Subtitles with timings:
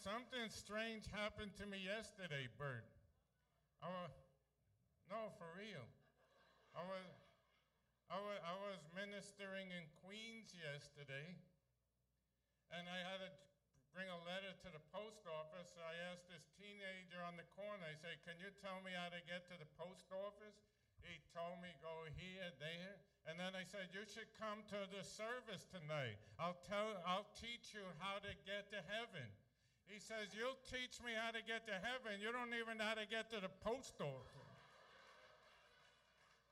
[0.00, 2.86] something strange happened to me yesterday, Bert.
[3.84, 4.14] I was,
[5.06, 5.86] no, for real.
[6.74, 7.10] I was,
[8.10, 11.36] I was, I was ministering in Queens yesterday,
[12.74, 13.30] and I had to
[13.94, 15.70] bring a letter to the post office.
[15.70, 19.12] So I asked this teenager on the corner, I said, Can you tell me how
[19.12, 20.58] to get to the post office?
[21.04, 22.96] He told me go here, there.
[23.28, 26.18] And then I said, You should come to the service tonight.
[26.40, 29.30] I'll tell I'll teach you how to get to heaven.
[29.88, 32.20] He says, You'll teach me how to get to heaven.
[32.20, 34.54] You don't even know how to get to the post office.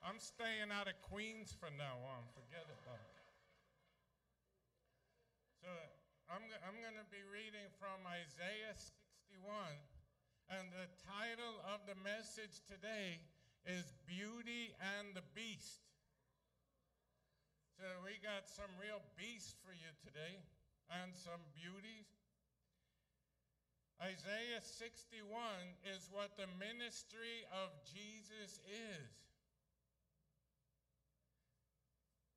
[0.02, 2.26] I'm staying out of Queens from now on.
[2.34, 3.22] Forget about it.
[5.62, 5.70] So
[6.26, 9.46] I'm, I'm going to be reading from Isaiah 61.
[10.50, 13.22] And the title of the message today
[13.62, 15.86] is Beauty and the Beast.
[17.78, 20.42] So we got some real beasts for you today
[20.90, 22.10] and some beauties.
[24.02, 25.30] Isaiah 61
[25.86, 29.14] is what the ministry of Jesus is.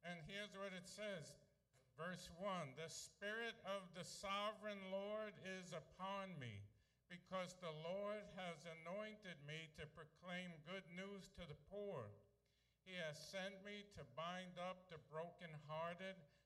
[0.06, 1.34] And here's what it says
[1.98, 6.62] verse 1 The Spirit of the sovereign Lord is upon me,
[7.10, 12.14] because the Lord has anointed me to proclaim good news to the poor.
[12.86, 16.14] He has sent me to bind up the brokenhearted,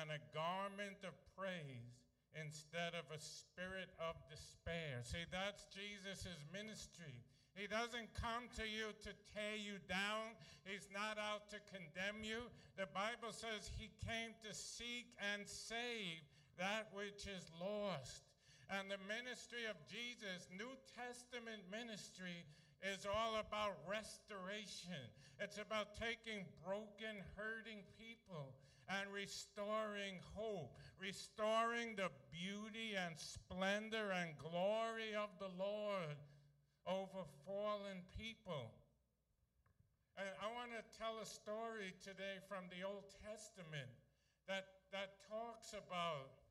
[0.00, 2.00] and a garment of praise
[2.32, 5.04] instead of a spirit of despair.
[5.04, 7.20] See, that's Jesus' ministry.
[7.52, 10.32] He doesn't come to you to tear you down.
[10.64, 12.48] He's not out to condemn you.
[12.80, 16.24] The Bible says he came to seek and save
[16.56, 18.24] that which is lost.
[18.72, 22.48] And the ministry of Jesus, New Testament ministry,
[22.80, 25.04] is all about restoration.
[25.36, 28.56] It's about taking broken, hurting people
[28.88, 36.16] and restoring hope, restoring the beauty and splendor and glory of the Lord
[36.86, 38.74] over fallen people.
[40.18, 43.88] And I want to tell a story today from the Old Testament
[44.44, 46.42] that, that talks about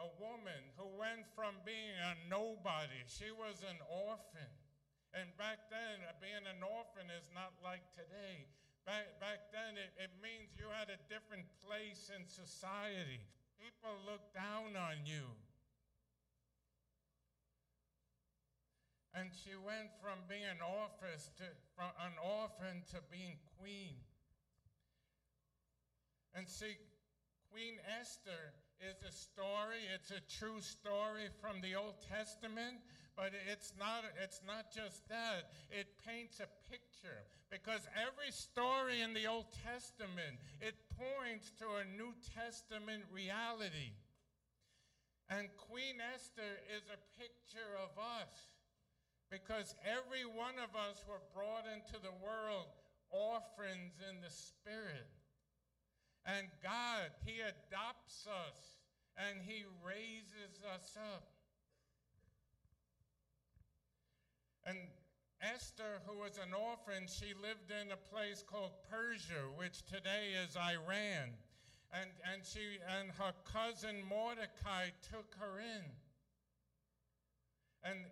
[0.00, 4.50] a woman who went from being a nobody, she was an orphan.
[5.12, 8.46] And back then, being an orphan is not like today.
[8.86, 13.20] Back, back then, it, it means you had a different place in society.
[13.60, 15.28] People looked down on you.
[19.12, 23.98] And she went from being an, office to, from an orphan to being queen.
[26.34, 26.78] And see,
[27.50, 32.78] Queen Esther is a story, it's a true story from the Old Testament,
[33.20, 35.52] but it's not, it's not just that.
[35.68, 37.20] It paints a picture
[37.52, 43.92] because every story in the Old Testament, it points to a New Testament reality.
[45.28, 48.56] And Queen Esther is a picture of us
[49.28, 52.72] because every one of us were brought into the world
[53.12, 55.12] orphans in the spirit.
[56.24, 58.80] And God, He adopts us
[59.20, 61.39] and He raises us up.
[64.66, 64.78] And
[65.40, 70.56] Esther, who was an orphan, she lived in a place called Persia, which today is
[70.56, 71.32] Iran.
[71.92, 75.84] And, and, she, and her cousin Mordecai took her in.
[77.82, 78.04] And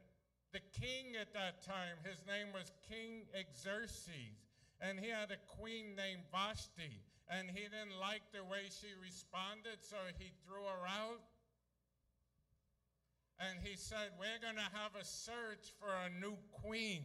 [0.52, 4.40] the king at that time, his name was King Xerxes,
[4.80, 9.84] and he had a queen named Vashti, and he didn't like the way she responded,
[9.84, 11.20] so he threw her out.
[13.40, 17.02] And he said, We're going to have a search for a new queen.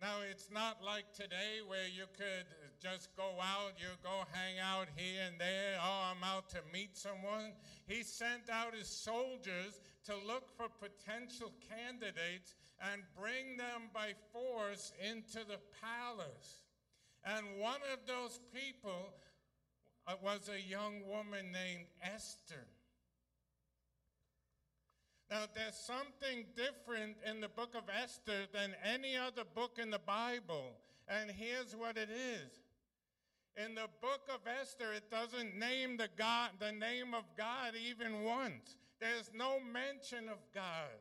[0.00, 2.46] Now, it's not like today where you could
[2.82, 5.78] just go out, you go hang out here and there.
[5.80, 7.52] Oh, I'm out to meet someone.
[7.86, 14.92] He sent out his soldiers to look for potential candidates and bring them by force
[15.08, 16.64] into the palace.
[17.24, 19.14] And one of those people
[20.08, 22.66] uh, was a young woman named Esther.
[25.32, 29.98] Now, there's something different in the book of Esther than any other book in the
[29.98, 30.76] Bible.
[31.08, 32.52] And here's what it is.
[33.56, 38.24] In the book of Esther, it doesn't name the, God, the name of God even
[38.24, 38.76] once.
[39.00, 41.00] There's no mention of God.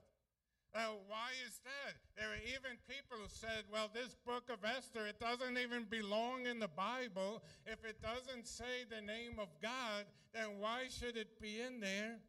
[0.74, 1.96] Uh, why is that?
[2.16, 6.46] There are even people who said, well, this book of Esther, it doesn't even belong
[6.46, 7.44] in the Bible.
[7.66, 12.20] If it doesn't say the name of God, then why should it be in there?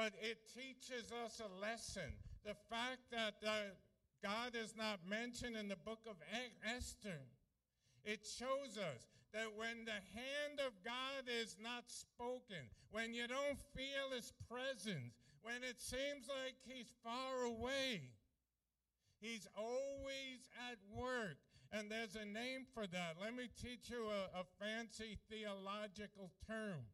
[0.00, 2.16] But it teaches us a lesson.
[2.42, 3.76] The fact that uh,
[4.24, 6.16] God is not mentioned in the book of
[6.64, 7.20] Esther,
[8.02, 9.04] it shows us
[9.34, 15.20] that when the hand of God is not spoken, when you don't feel his presence,
[15.42, 18.00] when it seems like he's far away.
[19.20, 21.36] He's always at work.
[21.72, 23.16] And there's a name for that.
[23.20, 26.88] Let me teach you a, a fancy theological term.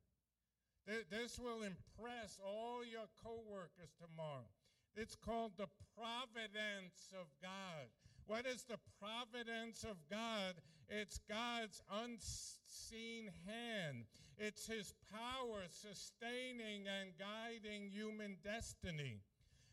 [0.86, 4.46] Th- this will impress all your coworkers tomorrow.
[4.94, 5.68] It's called the
[5.98, 7.90] providence of God.
[8.26, 10.54] What is the providence of God?
[10.88, 14.04] It's God's unseen hand.
[14.38, 19.20] It's his power sustaining and guiding human destiny.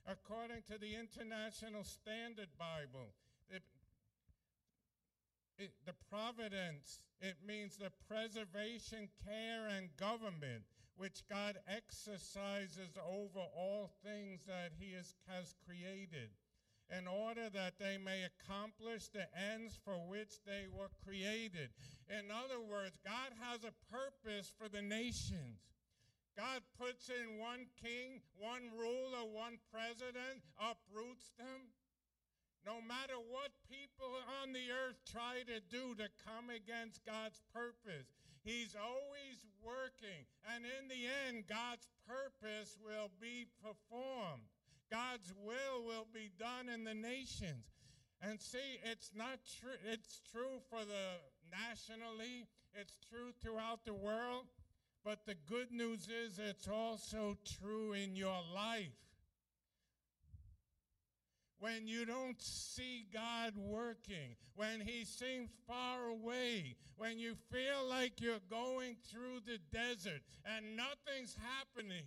[0.05, 3.13] According to the International Standard Bible,
[3.49, 3.63] it,
[5.57, 10.63] it, the providence, it means the preservation, care, and government
[10.97, 16.29] which God exercises over all things that he is, has created
[16.91, 21.69] in order that they may accomplish the ends for which they were created.
[22.09, 25.73] In other words, God has a purpose for the nations.
[26.37, 31.69] God puts in one king, one ruler, one president, uproots them.
[32.65, 38.07] No matter what people on the earth try to do to come against God's purpose,
[38.43, 40.27] He's always working.
[40.53, 44.43] And in the end, God's purpose will be performed.
[44.91, 47.65] God's will will be done in the nations.
[48.21, 49.79] And see, it's not true.
[49.85, 51.19] It's true for the
[51.51, 54.45] nationally, it's true throughout the world.
[55.03, 59.02] But the good news is it's also true in your life.
[61.63, 68.19] When you don't see God working, when He seems far away, when you feel like
[68.19, 72.03] you're going through the desert and nothing's happening,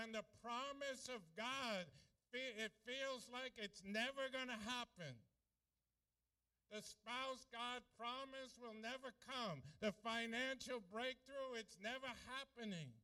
[0.00, 1.84] and the promise of God
[2.32, 5.12] it feels like it's never going to happen.
[6.72, 9.60] The spouse God promised will never come.
[9.84, 12.96] The financial breakthrough, it's never happening.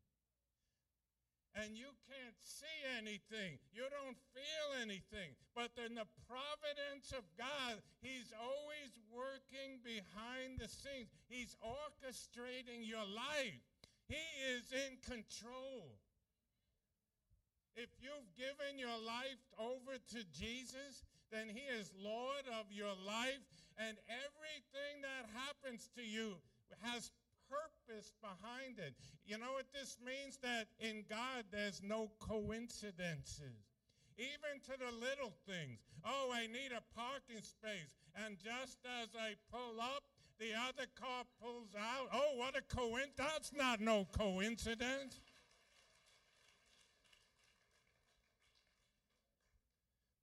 [1.62, 3.54] And you can't see anything.
[3.70, 5.38] You don't feel anything.
[5.54, 11.06] But in the providence of God, He's always working behind the scenes.
[11.30, 13.62] He's orchestrating your life.
[14.10, 14.26] He
[14.58, 15.94] is in control.
[17.78, 23.46] If you've given your life over to Jesus, then He is Lord of your life,
[23.78, 26.42] and everything that happens to you
[26.82, 27.14] has
[27.52, 28.96] purpose behind it.
[29.26, 30.38] You know what this means?
[30.40, 33.68] That in God there's no coincidences.
[34.16, 35.80] Even to the little things.
[36.04, 37.96] Oh, I need a parking space.
[38.24, 40.04] And just as I pull up,
[40.38, 42.08] the other car pulls out.
[42.12, 43.16] Oh, what a coincidence.
[43.16, 45.20] That's not no coincidence.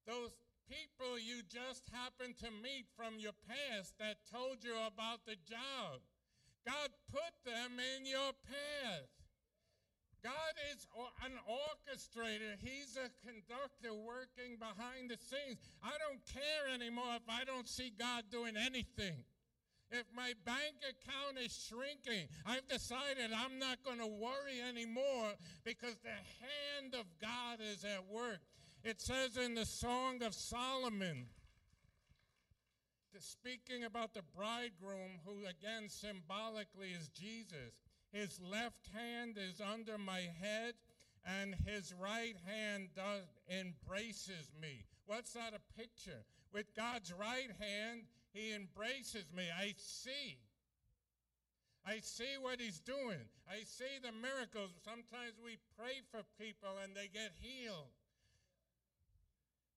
[0.06, 0.34] Those
[0.68, 6.02] people you just happened to meet from your past that told you about the job.
[6.66, 9.10] God put them in your path.
[10.24, 10.86] God is
[11.24, 12.60] an orchestrator.
[12.60, 15.60] He's a conductor working behind the scenes.
[15.82, 19.24] I don't care anymore if I don't see God doing anything.
[19.92, 25.34] If my bank account is shrinking, I've decided I'm not going to worry anymore
[25.64, 28.40] because the hand of God is at work.
[28.84, 31.26] It says in the Song of Solomon,
[33.18, 37.74] speaking about the bridegroom, who again symbolically is Jesus,
[38.12, 40.76] his left hand is under my head,
[41.26, 44.86] and his right hand does, embraces me.
[45.06, 46.24] What's that a picture?
[46.54, 49.44] With God's right hand, he embraces me.
[49.56, 50.38] I see.
[51.86, 53.26] I see what he's doing.
[53.50, 54.72] I see the miracles.
[54.84, 57.90] Sometimes we pray for people and they get healed.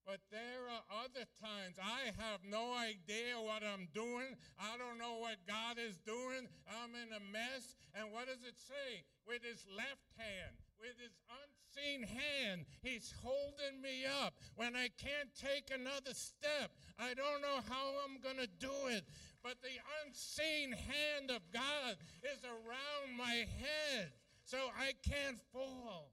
[0.07, 4.35] But there are other times I have no idea what I'm doing.
[4.59, 6.51] I don't know what God is doing.
[6.67, 7.77] I'm in a mess.
[7.95, 9.07] And what does it say?
[9.27, 14.35] With his left hand, with his unseen hand, he's holding me up.
[14.57, 19.05] When I can't take another step, I don't know how I'm going to do it.
[19.43, 24.11] But the unseen hand of God is around my head
[24.45, 26.11] so I can't fall.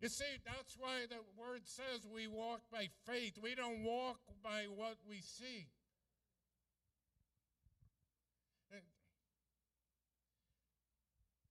[0.00, 3.34] You see, that's why the word says we walk by faith.
[3.42, 5.66] We don't walk by what we see.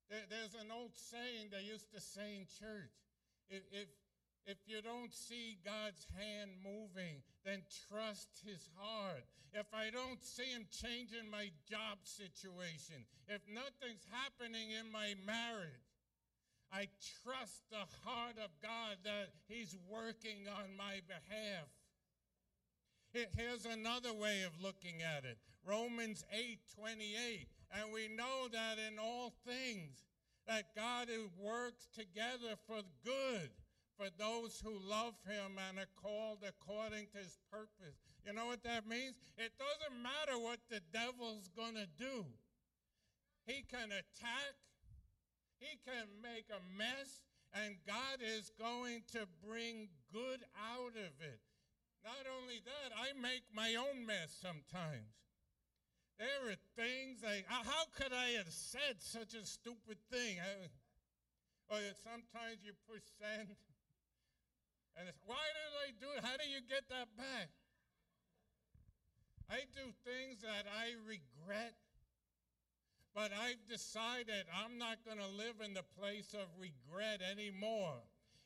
[0.10, 2.96] There's an old saying they used to say in church.
[3.50, 3.92] If,
[4.48, 9.28] if, you don't see God's hand moving, then trust his heart.
[9.52, 15.87] If I don't see him changing my job situation, if nothing's happening in my marriage,
[16.72, 16.88] I
[17.24, 21.68] trust the heart of God that he's working on my behalf.
[23.36, 25.38] Here's another way of looking at it.
[25.66, 27.48] Romans 8, 28.
[27.72, 30.04] And we know that in all things,
[30.48, 33.50] that God works together for good
[33.98, 37.98] for those who love him and are called according to his purpose.
[38.26, 39.16] You know what that means?
[39.38, 42.26] It doesn't matter what the devil's going to do.
[43.46, 44.54] He can attack,
[45.60, 47.22] he can make a mess,
[47.54, 51.42] and God is going to bring good out of it.
[52.04, 55.18] Not only that, I make my own mess sometimes.
[56.18, 60.42] There are things I, uh, how could I have said such a stupid thing?
[60.42, 60.70] I,
[61.70, 63.54] or sometimes you push send,
[64.98, 66.26] and it's, why did I do it?
[66.26, 67.54] How do you get that back?
[69.50, 71.76] I do things that I regret,
[73.18, 77.96] but I've decided I'm not going to live in the place of regret anymore.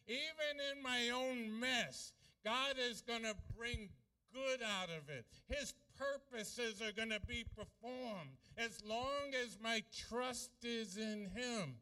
[0.07, 2.13] Even in my own mess,
[2.45, 3.89] God is going to bring
[4.33, 5.25] good out of it.
[5.49, 11.75] His purposes are going to be performed as long as my trust is in Him.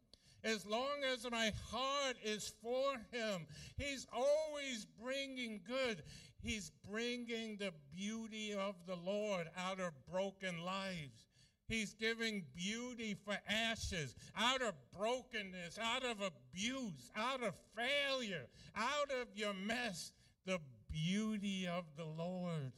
[0.44, 3.46] As long as my heart is for Him,
[3.78, 6.02] He's always bringing good.
[6.42, 11.29] He's bringing the beauty of the Lord out of broken lives.
[11.70, 19.12] He's giving beauty for ashes, out of brokenness, out of abuse, out of failure, out
[19.22, 20.12] of your mess
[20.48, 20.60] the
[20.92, 22.72] beauty of the Lord.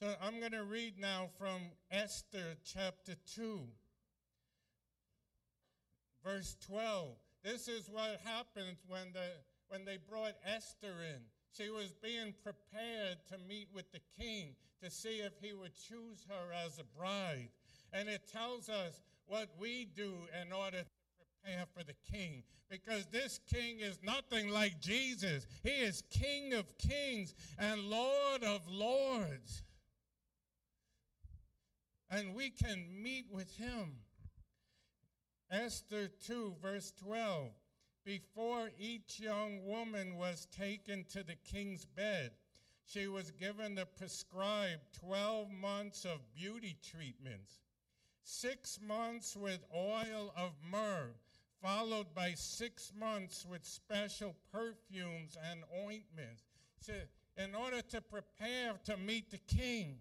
[0.00, 3.60] So I'm going to read now from Esther chapter 2,
[6.24, 7.16] verse 12.
[7.42, 9.32] This is what happens when, the,
[9.66, 11.22] when they brought Esther in.
[11.56, 16.26] She was being prepared to meet with the king to see if he would choose
[16.28, 17.48] her as a bride.
[17.92, 20.86] And it tells us what we do in order to
[21.42, 25.46] prepare for the king because this king is nothing like Jesus.
[25.62, 29.62] He is King of kings and Lord of lords.
[32.10, 33.96] And we can meet with him.
[35.50, 37.50] Esther 2, verse 12.
[38.04, 42.32] Before each young woman was taken to the king's bed,
[42.86, 47.60] she was given the prescribed 12 months of beauty treatments,
[48.22, 51.14] six months with oil of myrrh
[51.64, 56.44] followed by six months with special perfumes and ointments.
[56.80, 56.92] So,
[57.38, 59.96] in order to prepare to meet the king,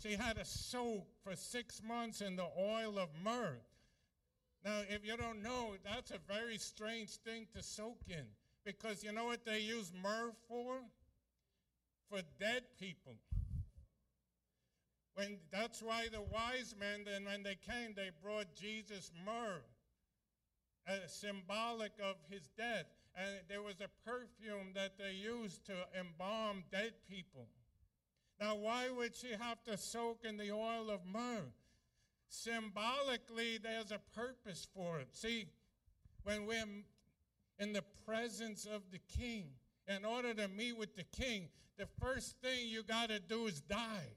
[0.00, 3.58] she had to soak for six months in the oil of myrrh.
[4.64, 8.26] Now, if you don't know, that's a very strange thing to soak in
[8.64, 10.80] because you know what they use myrrh for?
[12.08, 13.14] For dead people.
[15.14, 19.62] When that's why the wise men, then when they came, they brought Jesus myrrh
[20.88, 22.86] uh, symbolic of his death.
[23.14, 27.46] And there was a perfume that they used to embalm dead people.
[28.40, 31.52] Now, why would she have to soak in the oil of myrrh?
[32.32, 35.08] Symbolically, there's a purpose for it.
[35.12, 35.44] See,
[36.24, 36.64] when we're
[37.58, 39.50] in the presence of the king,
[39.86, 43.60] in order to meet with the king, the first thing you got to do is
[43.60, 44.14] die.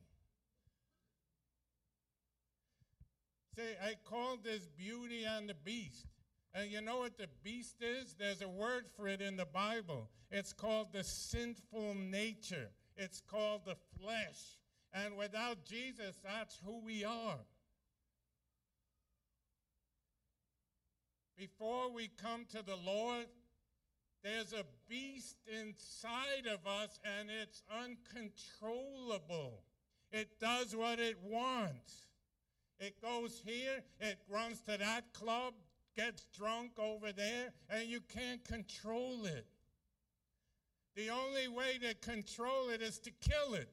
[3.58, 6.08] See, I call this beauty and the beast.
[6.54, 8.16] And you know what the beast is?
[8.18, 10.10] There's a word for it in the Bible.
[10.32, 14.58] It's called the sinful nature, it's called the flesh.
[14.94, 17.40] And without Jesus, that's who we are.
[21.38, 23.26] Before we come to the Lord,
[24.24, 29.64] there's a beast inside of us and it's uncontrollable.
[30.12, 32.08] It does what it wants.
[32.80, 35.54] It goes here, it runs to that club,
[35.96, 39.46] gets drunk over there and you can't control it.
[40.96, 43.70] The only way to control it is to kill it.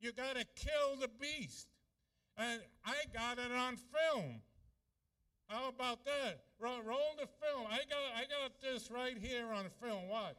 [0.00, 1.66] You got to kill the beast.
[2.36, 4.40] And I got it on film.
[5.48, 6.40] How about that?
[6.62, 7.66] Roll, roll the film.
[7.68, 10.08] I got, I got this right here on film.
[10.08, 10.36] Watch.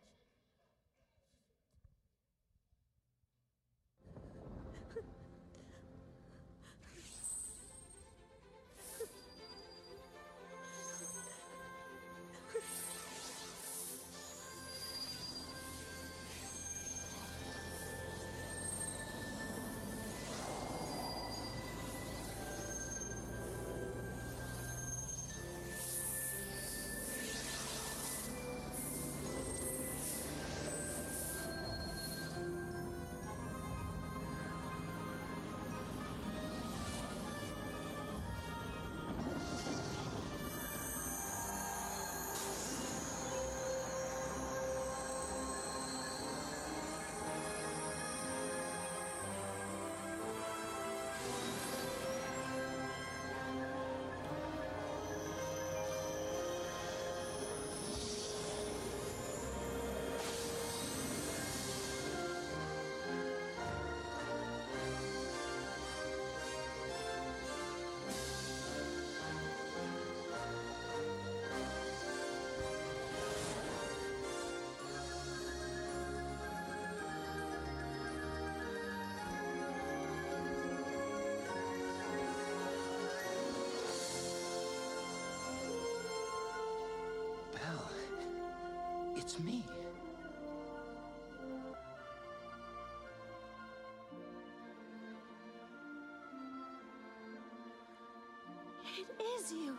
[99.04, 99.76] It is you.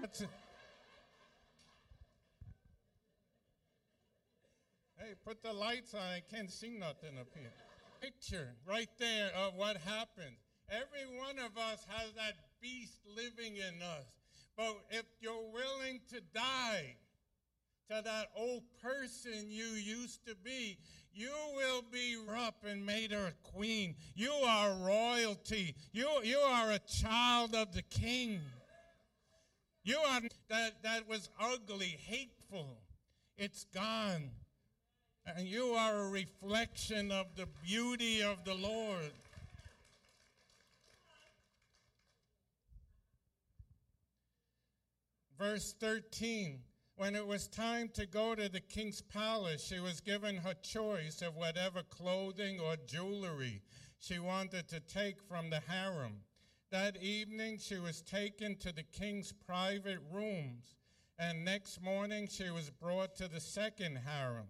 [0.00, 0.28] That's it.
[4.98, 6.00] Hey, put the lights on.
[6.00, 7.52] I can't see nothing up here.
[8.00, 10.36] Picture right there of what happened.
[10.70, 14.06] Every one of us has that beast living in us.
[14.56, 16.96] But if you're willing to die
[17.88, 20.76] to that old person you used to be,
[21.12, 23.94] you will be up and made her a queen.
[24.14, 25.74] You are royalty.
[25.92, 28.40] You, you are a child of the king.
[29.84, 32.76] You are that, that was ugly, hateful.
[33.38, 34.30] It's gone.
[35.24, 39.12] And you are a reflection of the beauty of the Lord.
[45.38, 46.58] Verse 13
[46.96, 51.20] When it was time to go to the king's palace, she was given her choice
[51.20, 53.60] of whatever clothing or jewelry
[53.98, 56.22] she wanted to take from the harem.
[56.70, 60.74] That evening, she was taken to the king's private rooms,
[61.18, 64.48] and next morning, she was brought to the second harem,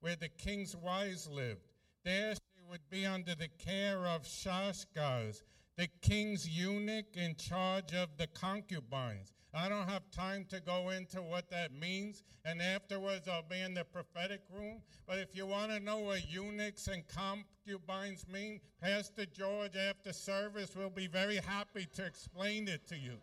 [0.00, 1.68] where the king's wives lived.
[2.04, 5.44] There, she would be under the care of Shaashgaz,
[5.76, 9.33] the king's eunuch in charge of the concubines.
[9.56, 13.72] I don't have time to go into what that means, and afterwards I'll be in
[13.72, 14.82] the prophetic room.
[15.06, 20.74] But if you want to know what eunuchs and concubines mean, Pastor George after service
[20.74, 23.18] will be very happy to explain it to you.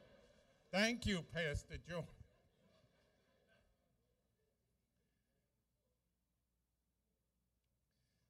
[0.71, 2.05] Thank you, Pastor George.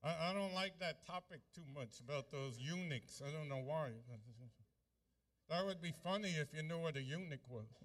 [0.03, 3.21] I, I don't like that topic too much about those eunuchs.
[3.23, 3.89] I don't know why.
[5.51, 7.65] That would be funny if you knew what a eunuch was.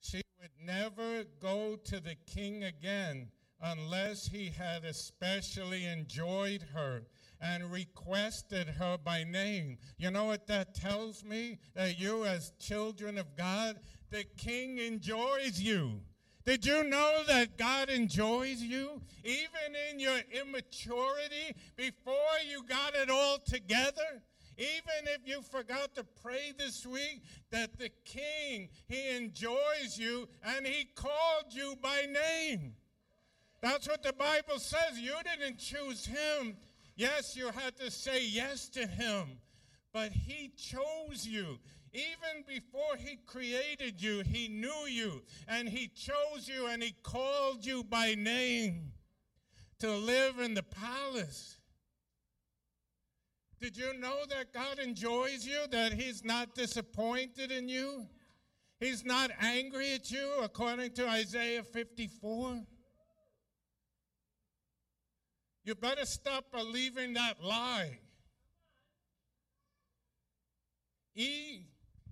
[0.00, 3.28] she would never go to the king again
[3.60, 7.02] unless he had especially enjoyed her
[7.42, 9.76] and requested her by name.
[9.98, 11.58] You know what that tells me?
[11.74, 13.78] That you, as children of God,
[14.08, 16.00] the king enjoys you.
[16.46, 19.02] Did you know that God enjoys you?
[19.24, 22.14] Even in your immaturity, before
[22.48, 24.22] you got it all together,
[24.56, 30.64] even if you forgot to pray this week, that the King, He enjoys you and
[30.64, 32.74] He called you by name.
[33.60, 35.00] That's what the Bible says.
[35.00, 36.56] You didn't choose Him.
[36.94, 39.40] Yes, you had to say yes to Him,
[39.92, 41.58] but He chose you.
[41.96, 47.64] Even before he created you, he knew you and he chose you and he called
[47.64, 48.92] you by name
[49.78, 51.56] to live in the palace.
[53.58, 58.06] Did you know that God enjoys you, that he's not disappointed in you?
[58.78, 62.62] He's not angry at you, according to Isaiah 54.
[65.64, 68.00] You better stop believing that lie.
[71.14, 71.62] Eve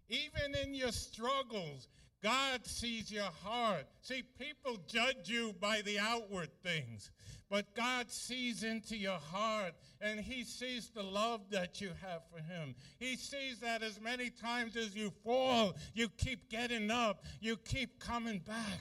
[0.09, 1.89] even in your struggles,
[2.23, 3.85] God sees your heart.
[4.01, 7.11] See, people judge you by the outward things,
[7.51, 12.39] but God sees into your heart and He sees the love that you have for
[12.39, 12.75] Him.
[12.99, 18.01] He sees that as many times as you fall, you keep getting up, you keep
[18.01, 18.81] coming back.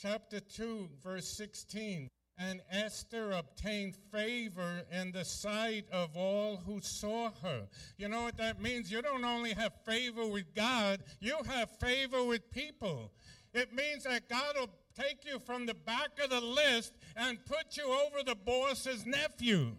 [0.00, 7.30] Chapter 2, verse 16 and Esther obtained favor in the sight of all who saw
[7.42, 7.62] her.
[7.96, 8.92] You know what that means?
[8.92, 13.10] You don't only have favor with God, you have favor with people.
[13.54, 17.76] It means that God will take you from the back of the list and put
[17.76, 19.72] you over the boss's nephew.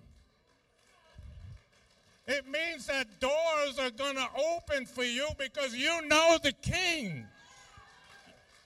[2.27, 7.25] It means that doors are going to open for you because you know the king.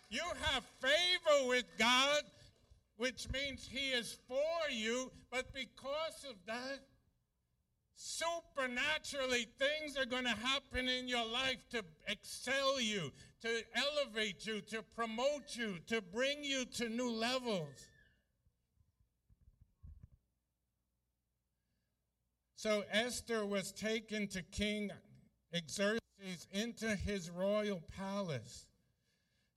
[0.09, 2.23] You have favor with God
[3.03, 6.79] which means He is for you, but because of that,
[7.95, 13.11] supernaturally things are going to happen in your life to excel you,
[13.41, 17.89] to elevate you, to promote you, to bring you to new levels.
[22.55, 24.91] So Esther was taken to King
[25.69, 28.65] Xerxes into his royal palace.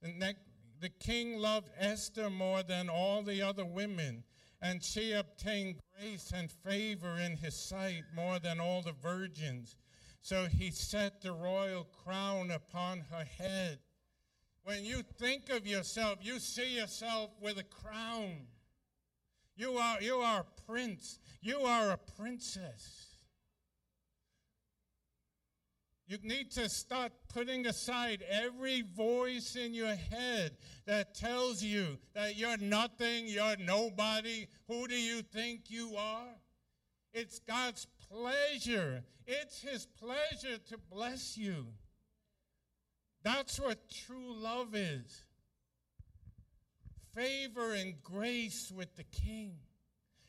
[0.03, 0.35] And that
[0.81, 4.25] the king loved Esther more than all the other women,
[4.61, 9.77] and she obtained grace and favor in his sight more than all the virgins.
[10.21, 13.79] So he set the royal crown upon her head.
[14.65, 18.49] When you think of yourself, you see yourself with a crown.
[19.57, 21.21] You are, you are a prince.
[21.41, 23.06] You are a princess.
[26.09, 30.53] You need to start putting aside every voice in your head
[30.87, 34.47] that tells you that you're nothing, you're nobody.
[34.69, 36.29] Who do you think you are?
[37.12, 39.03] It's God's pleasure.
[39.27, 41.66] It's His pleasure to bless you.
[43.25, 45.27] That's what true love is
[47.16, 49.55] favor and grace with the King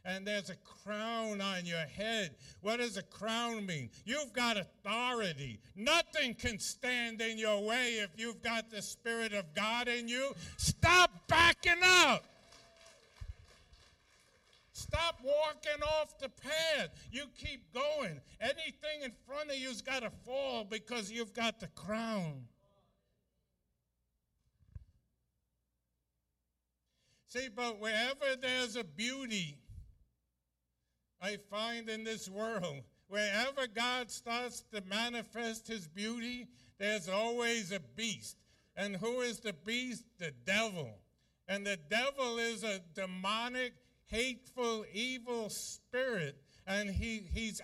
[0.05, 2.35] and there's a crown on your head.
[2.61, 3.89] What does a crown mean?
[4.05, 5.59] You've got authority.
[5.75, 10.33] Nothing can stand in your way if you've got the Spirit of God in you.
[10.57, 12.23] Stop backing up.
[14.71, 16.89] Stop walking off the path.
[17.11, 18.21] You keep going.
[18.39, 22.43] Anything in front of you's got to fall because you've got the crown.
[27.27, 29.57] See, but wherever there's a beauty,
[31.21, 32.81] I find in this world.
[33.07, 38.37] Wherever God starts to manifest his beauty, there's always a beast.
[38.75, 40.03] And who is the beast?
[40.19, 40.89] The devil.
[41.47, 43.73] And the devil is a demonic,
[44.07, 46.35] hateful, evil spirit
[46.67, 47.61] and he, he's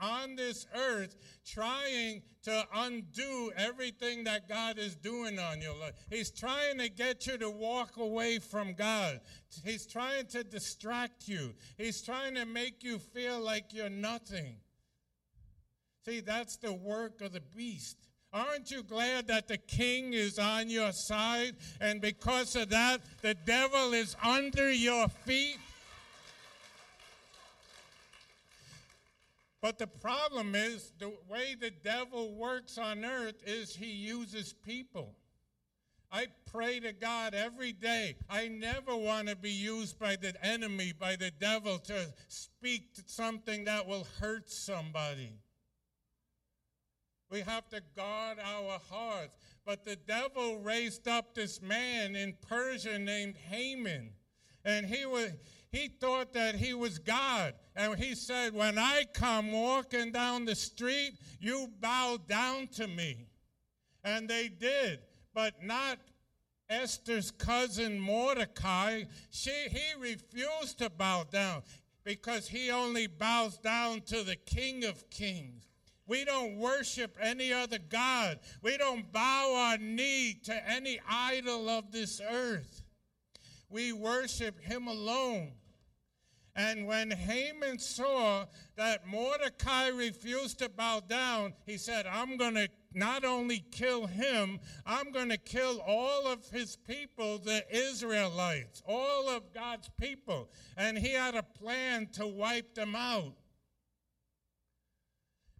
[0.00, 1.14] on this earth
[1.46, 5.92] trying to undo everything that God is doing on your life.
[6.10, 9.20] He's trying to get you to walk away from God.
[9.64, 11.54] He's trying to distract you.
[11.76, 14.56] He's trying to make you feel like you're nothing.
[16.06, 17.96] See, that's the work of the beast.
[18.32, 21.56] Aren't you glad that the king is on your side?
[21.80, 25.58] And because of that, the devil is under your feet?
[29.62, 35.14] But the problem is the way the devil works on earth is he uses people.
[36.12, 38.16] I pray to God every day.
[38.30, 43.02] I never want to be used by the enemy, by the devil, to speak to
[43.06, 45.32] something that will hurt somebody.
[47.30, 49.36] We have to guard our hearts.
[49.64, 54.10] But the devil raised up this man in Persia named Haman.
[54.64, 55.32] And he was
[55.76, 57.54] he thought that he was God.
[57.74, 63.26] And he said, When I come walking down the street, you bow down to me.
[64.02, 65.00] And they did,
[65.34, 65.98] but not
[66.70, 69.04] Esther's cousin Mordecai.
[69.30, 71.62] She, he refused to bow down
[72.04, 75.64] because he only bows down to the King of Kings.
[76.08, 78.38] We don't worship any other God.
[78.62, 82.82] We don't bow our knee to any idol of this earth.
[83.68, 85.52] We worship him alone.
[86.56, 92.68] And when Haman saw that Mordecai refused to bow down, he said, I'm going to
[92.94, 99.28] not only kill him, I'm going to kill all of his people, the Israelites, all
[99.28, 100.48] of God's people.
[100.78, 103.34] And he had a plan to wipe them out.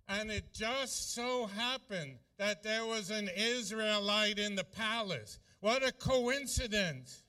[0.08, 5.38] And it just so happened that there was an Israelite in the palace.
[5.60, 7.22] What a coincidence.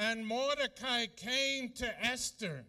[0.00, 2.64] And Mordecai came to Esther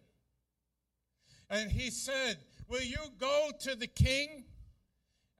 [1.48, 2.36] and he said,
[2.68, 4.44] Will you go to the king?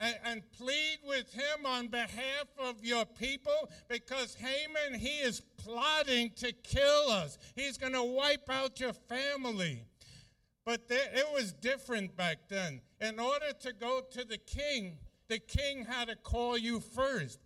[0.01, 6.33] And, and, plead with him on behalf of your people because Haman, he is plotting
[6.39, 7.39] to kill us.
[7.55, 9.85] He's going to wipe out your family.
[10.65, 12.81] But there, it was different back then.
[13.01, 14.97] In order to go to the king,
[15.29, 17.39] the king had to call you first.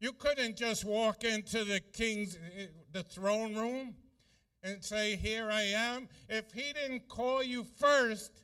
[0.00, 2.36] You couldn't just walk into the king's
[2.92, 3.96] the throne room
[4.62, 8.42] and say, "Here I am." If he didn't call you first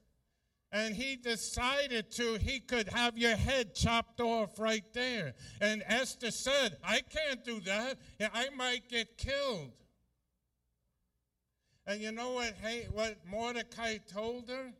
[0.72, 5.34] and he decided to, he could have your head chopped off right there.
[5.60, 7.98] And Esther said, "I can't do that.
[8.20, 9.72] I might get killed."
[11.86, 14.74] And you know what hey, what Mordecai told her?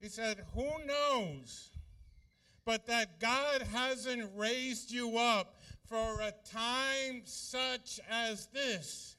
[0.00, 1.70] He said, "Who knows?"
[2.66, 5.55] but that God hasn't raised you up
[5.88, 9.16] for a time such as this.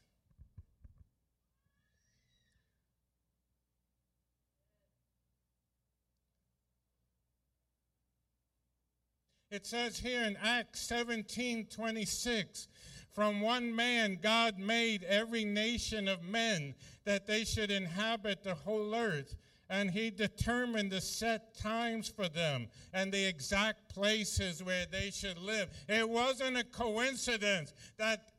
[9.49, 12.67] It says here in Acts 17 26,
[13.13, 16.75] from one man God made every nation of men
[17.05, 19.35] that they should inhabit the whole earth
[19.69, 25.37] and he determined the set times for them and the exact places where they should
[25.37, 25.69] live.
[25.89, 28.31] It wasn't a coincidence that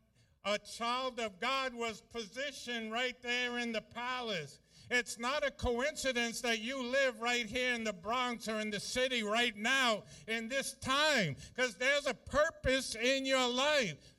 [0.44, 4.60] a child of God was positioned right there in the palace.
[4.90, 8.80] It's not a coincidence that you live right here in the Bronx or in the
[8.80, 14.14] city right now in this time, because there's a purpose in your life.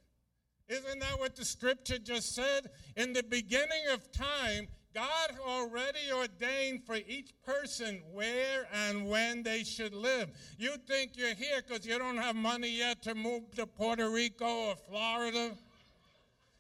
[0.68, 2.70] Isn't that what the scripture just said?
[2.96, 9.64] In the beginning of time, God already ordained for each person where and when they
[9.64, 10.30] should live.
[10.58, 14.70] You think you're here because you don't have money yet to move to Puerto Rico
[14.70, 15.52] or Florida?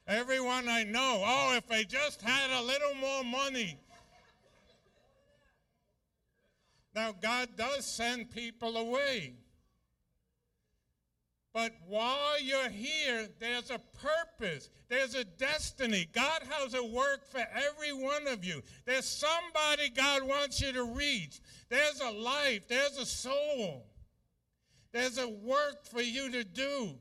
[0.07, 3.79] Everyone I know, oh, if they just had a little more money.
[6.95, 9.33] Now, God does send people away.
[11.59, 16.07] But while you're here, there's a purpose, there's a destiny.
[16.13, 18.61] God has a work for every one of you.
[18.85, 21.41] There's somebody God wants you to reach.
[21.67, 23.85] There's a life, there's a soul,
[24.93, 26.95] there's a work for you to do.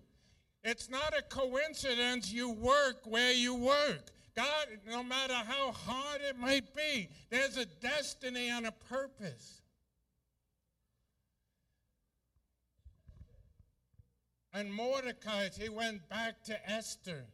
[0.65, 4.11] It's not a coincidence you work where you work.
[4.35, 9.58] God, no matter how hard it might be, there's a destiny and a purpose.
[14.53, 17.25] And Mordecai, he went back to Esther.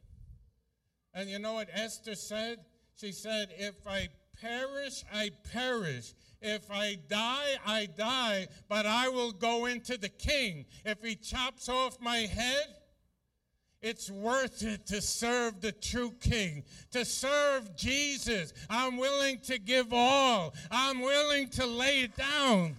[1.15, 2.59] And you know what Esther said?
[2.97, 4.09] She said, If I
[4.41, 6.13] perish, I perish.
[6.41, 10.67] If I die, I die, but I will go into the king.
[10.85, 12.67] If he chops off my head,
[13.81, 18.53] it's worth it to serve the true king, to serve Jesus.
[18.69, 22.77] I'm willing to give all, I'm willing to lay it down.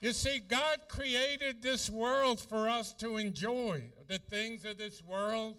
[0.00, 5.56] You see, God created this world for us to enjoy the things of this world.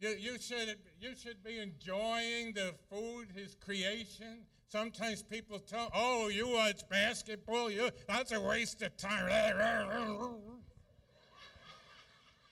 [0.00, 4.46] You, you, should, you should be enjoying the food, His creation.
[4.68, 9.28] Sometimes people tell, oh, you watch basketball, you, that's a waste of time.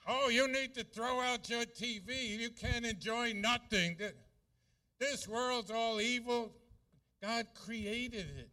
[0.07, 2.38] oh, you need to throw out your TV.
[2.38, 3.96] You can't enjoy nothing.
[4.98, 6.52] This world's all evil.
[7.22, 8.50] God created it.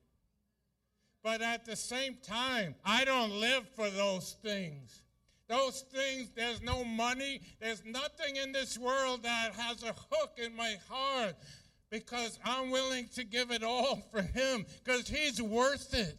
[1.23, 5.01] But at the same time, I don't live for those things.
[5.47, 10.55] Those things, there's no money, there's nothing in this world that has a hook in
[10.55, 11.35] my heart
[11.89, 16.17] because I'm willing to give it all for Him because He's worth it.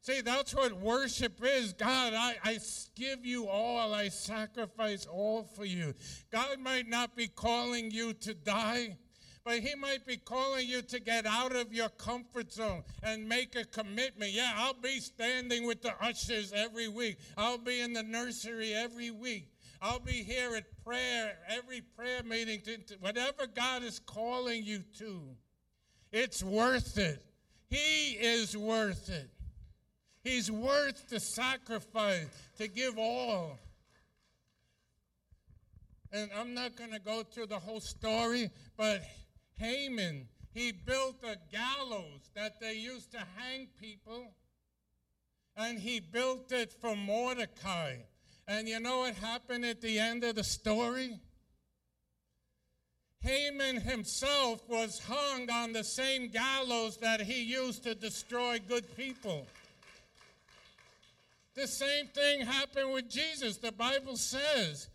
[0.00, 1.72] See, that's what worship is.
[1.72, 2.58] God, I, I
[2.94, 5.94] give you all, I sacrifice all for you.
[6.30, 8.96] God might not be calling you to die
[9.48, 13.56] but he might be calling you to get out of your comfort zone and make
[13.56, 14.30] a commitment.
[14.30, 17.16] Yeah, I'll be standing with the ushers every week.
[17.34, 19.48] I'll be in the nursery every week.
[19.80, 22.60] I'll be here at prayer, every prayer meeting,
[23.00, 25.22] whatever God is calling you to.
[26.12, 27.24] It's worth it.
[27.70, 29.30] He is worth it.
[30.22, 32.26] He's worth the sacrifice
[32.58, 33.58] to give all.
[36.12, 39.00] And I'm not going to go through the whole story, but
[39.58, 44.32] Haman, he built a gallows that they used to hang people,
[45.56, 47.96] and he built it for Mordecai.
[48.46, 51.18] And you know what happened at the end of the story?
[53.20, 59.46] Haman himself was hung on the same gallows that he used to destroy good people.
[61.54, 63.56] The same thing happened with Jesus.
[63.56, 64.88] The Bible says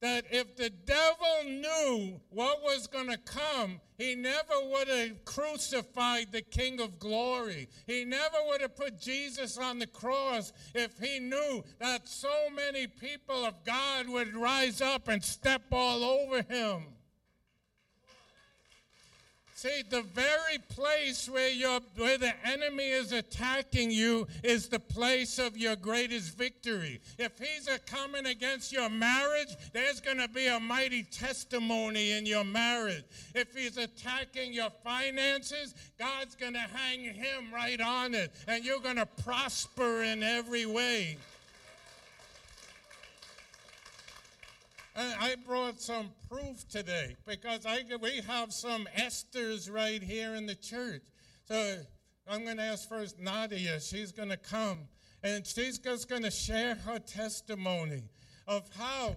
[0.00, 6.30] that if the devil knew what was going to come, he never would have crucified
[6.30, 7.68] the King of glory.
[7.86, 12.86] He never would have put Jesus on the cross if he knew that so many
[12.86, 16.97] people of God would rise up and step all over him.
[19.58, 21.50] See, the very place where,
[21.96, 27.00] where the enemy is attacking you is the place of your greatest victory.
[27.18, 32.44] If he's coming against your marriage, there's going to be a mighty testimony in your
[32.44, 33.02] marriage.
[33.34, 38.78] If he's attacking your finances, God's going to hang him right on it, and you're
[38.78, 41.16] going to prosper in every way.
[45.00, 50.56] I brought some proof today because I, we have some Esthers right here in the
[50.56, 51.02] church.
[51.44, 51.76] So
[52.26, 53.80] I'm going to ask first Nadia.
[53.80, 54.88] She's going to come
[55.22, 58.02] and she's just going to share her testimony
[58.48, 59.16] of how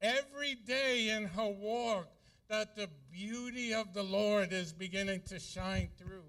[0.00, 2.08] every day in her walk
[2.48, 6.22] that the beauty of the Lord is beginning to shine through.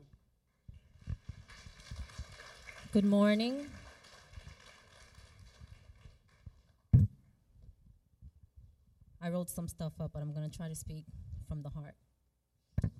[2.91, 3.67] Good morning.
[9.25, 11.05] I wrote some stuff up, but I'm going to try to speak
[11.47, 11.95] from the heart.
[12.83, 12.91] Um,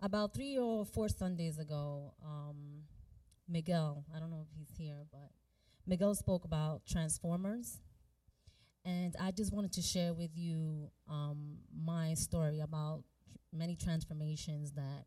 [0.00, 2.84] about three or four Sundays ago, um,
[3.46, 5.32] Miguel, I don't know if he's here, but
[5.86, 7.78] Miguel spoke about transformers.
[8.86, 13.04] And I just wanted to share with you um, my story about
[13.52, 15.04] many transformations that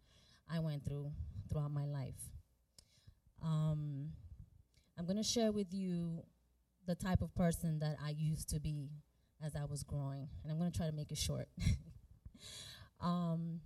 [0.47, 1.11] I went through
[1.49, 2.29] throughout my life.
[3.43, 4.09] Um,
[4.99, 6.23] I'm going to share with you
[6.85, 8.89] the type of person that I used to be
[9.43, 10.27] as I was growing.
[10.43, 11.47] And I'm going to try to make it short.
[13.01, 13.59] um,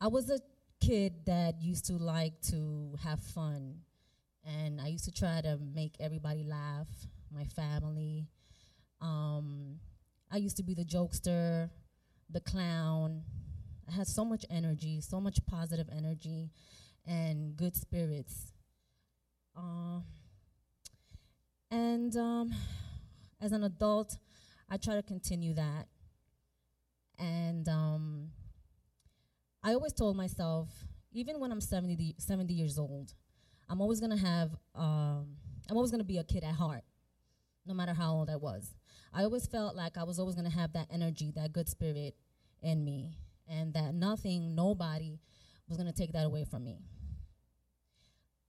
[0.00, 0.40] I was a
[0.80, 3.76] kid that used to like to have fun,
[4.44, 6.88] and I used to try to make everybody laugh,
[7.32, 8.28] my family.
[9.00, 9.78] Um,
[10.30, 11.70] I used to be the jokester,
[12.30, 13.22] the clown.
[13.88, 16.50] I had so much energy, so much positive energy,
[17.06, 18.52] and good spirits.
[19.56, 20.00] Uh,
[21.74, 22.54] and um,
[23.40, 24.16] as an adult,
[24.70, 25.88] I try to continue that.
[27.18, 28.30] And um,
[29.62, 30.68] I always told myself,
[31.12, 33.12] even when I'm 70, 70 years old,
[33.68, 35.26] I'm always gonna have, um,
[35.68, 36.84] I'm always gonna be a kid at heart,
[37.66, 38.74] no matter how old I was.
[39.12, 42.14] I always felt like I was always gonna have that energy, that good spirit
[42.62, 45.18] in me, and that nothing, nobody
[45.68, 46.78] was gonna take that away from me.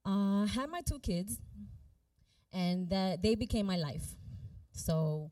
[0.06, 1.40] Uh, I had my two kids,
[2.56, 4.16] and that they became my life.
[4.72, 5.32] So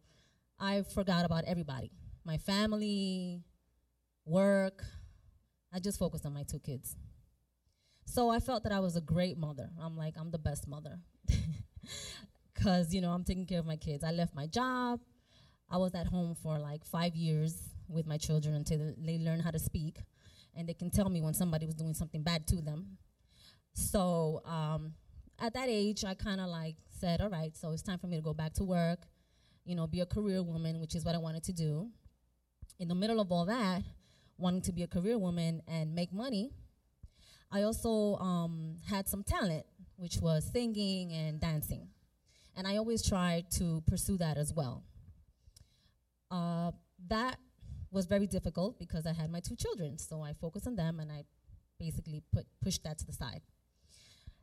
[0.59, 1.91] I forgot about everybody,
[2.25, 3.41] my family,
[4.25, 4.83] work.
[5.73, 6.95] I just focused on my two kids.
[8.05, 9.69] So I felt that I was a great mother.
[9.81, 10.99] I'm like, I'm the best mother.
[12.53, 14.03] Because, you know, I'm taking care of my kids.
[14.05, 15.01] I left my job.
[15.69, 17.57] I was at home for like five years
[17.89, 19.97] with my children until they learn how to speak.
[20.55, 22.99] And they can tell me when somebody was doing something bad to them.
[23.73, 24.93] So um,
[25.39, 28.15] at that age, I kind of like said, all right, so it's time for me
[28.15, 28.99] to go back to work,
[29.65, 31.89] you know, be a career woman, which is what I wanted to do.
[32.79, 33.81] In the middle of all that,
[34.37, 36.51] wanting to be a career woman and make money,
[37.51, 39.65] I also um, had some talent,
[39.97, 41.89] which was singing and dancing.
[42.55, 44.83] And I always tried to pursue that as well.
[46.31, 46.71] Uh,
[47.09, 47.35] that
[47.91, 51.11] was very difficult because I had my two children, so I focused on them and
[51.11, 51.25] I
[51.77, 53.41] basically put pushed that to the side.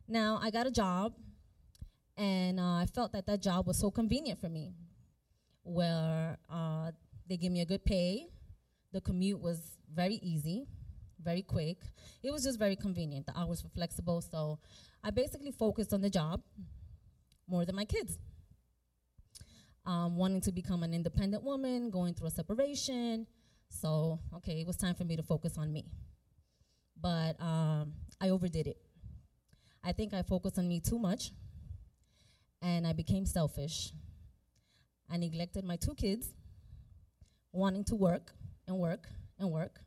[0.06, 1.14] Now I got a job,
[2.16, 4.74] and uh, I felt that that job was so convenient for me,
[5.62, 6.90] where uh,
[7.28, 8.26] they gave me a good pay,
[8.92, 10.66] the commute was very easy,
[11.22, 11.78] very quick.
[12.22, 13.26] It was just very convenient.
[13.26, 14.58] The hours were flexible, so
[15.02, 16.42] I basically focused on the job
[17.46, 18.18] more than my kids.
[19.86, 23.26] Um, wanting to become an independent woman, going through a separation.
[23.68, 25.86] So, okay, it was time for me to focus on me.
[27.00, 28.76] But um, I overdid it.
[29.82, 31.30] I think I focused on me too much
[32.62, 33.92] and I became selfish.
[35.10, 36.32] I neglected my two kids,
[37.52, 38.32] wanting to work
[38.66, 39.80] and work and work,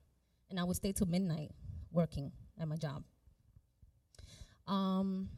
[0.50, 1.52] and I would stay till midnight
[1.92, 3.04] working at my job.
[4.68, 5.30] Um,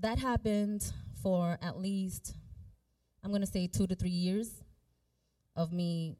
[0.00, 0.90] that happened
[1.22, 2.34] for at least,
[3.22, 4.62] I'm gonna say two to three years
[5.56, 6.16] of me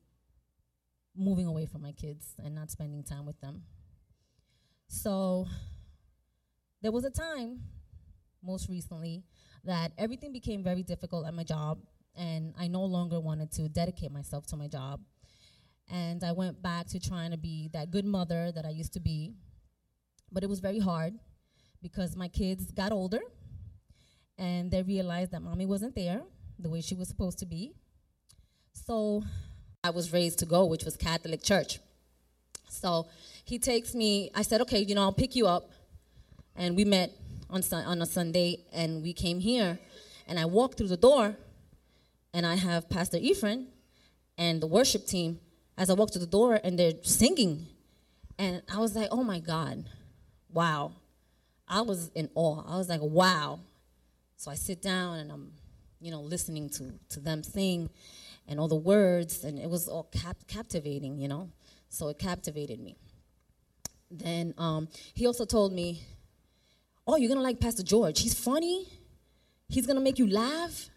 [1.17, 3.63] moving away from my kids and not spending time with them.
[4.89, 5.47] So
[6.83, 7.61] there was a time,
[8.43, 9.25] most recently,
[9.65, 11.79] that everything became very difficult at my job,
[12.17, 15.01] and I no longer wanted to dedicate myself to my job.
[15.91, 19.01] And I went back to trying to be that good mother that I used to
[19.01, 19.35] be.
[20.33, 21.15] But it was very hard
[21.83, 23.21] because my kids got older
[24.39, 26.23] and they realized that mommy wasn't there
[26.59, 27.75] the way she was supposed to be.
[28.73, 29.23] So
[29.85, 31.79] I was raised to go, which was Catholic church.
[32.69, 33.07] So
[33.45, 35.71] he takes me, I said, okay, you know, I'll pick you up
[36.57, 37.13] and we met
[37.55, 39.79] on, on a Sunday, and we came here,
[40.27, 41.37] and I walked through the door,
[42.33, 43.69] and I have Pastor Ephraim
[44.37, 45.39] and the worship team
[45.79, 47.67] as I walked through the door, and they're singing,
[48.39, 49.85] and I was like, oh my God,
[50.53, 50.93] wow.
[51.69, 52.63] I was in awe.
[52.67, 53.61] I was like, wow.
[54.37, 55.53] So I sit down and I'm,
[56.01, 57.89] you know, listening to, to them sing
[58.49, 61.51] and all the words, and it was all cap- captivating, you know.
[61.89, 62.97] So it captivated me.
[64.11, 66.03] Then um, he also told me
[67.07, 68.21] oh, you're gonna like Pastor George.
[68.21, 68.87] He's funny.
[69.69, 70.91] He's gonna make you laugh.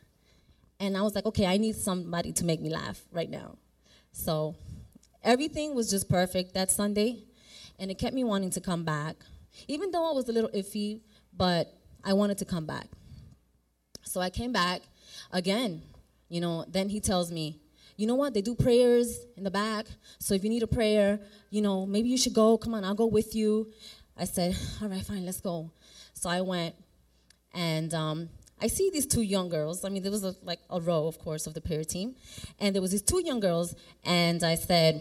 [0.80, 3.58] And I was like, okay, I need somebody to make me laugh right now.
[4.12, 4.56] So
[5.24, 7.24] everything was just perfect that Sunday.
[7.80, 9.18] And it kept me wanting to come back.
[9.68, 11.02] Even though I was a little iffy,
[11.36, 12.88] but I wanted to come back.
[14.04, 14.82] So I came back
[15.32, 15.82] again.
[16.30, 17.60] You know, then he tells me,
[17.96, 18.34] you know what?
[18.34, 19.88] They do prayers in the back.
[20.20, 22.58] So if you need a prayer, you know, maybe you should go.
[22.58, 23.72] Come on, I'll go with you.
[24.16, 25.72] I said, all right, fine, let's go.
[26.20, 26.74] So I went,
[27.54, 29.86] and um, I see these two young girls.
[29.86, 32.16] I mean, there was a, like a row, of course, of the prayer team,
[32.60, 35.00] and there was these two young girls, and I said,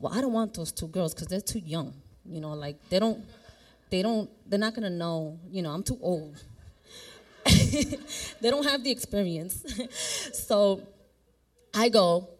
[0.00, 1.94] "Well, I don't want those two girls because they're too young.
[2.24, 3.24] You know, like they don't,
[3.88, 5.38] they don't, they're not gonna know.
[5.48, 6.42] You know, I'm too old.
[7.46, 9.64] they don't have the experience.
[10.32, 10.82] so
[11.72, 12.30] I go,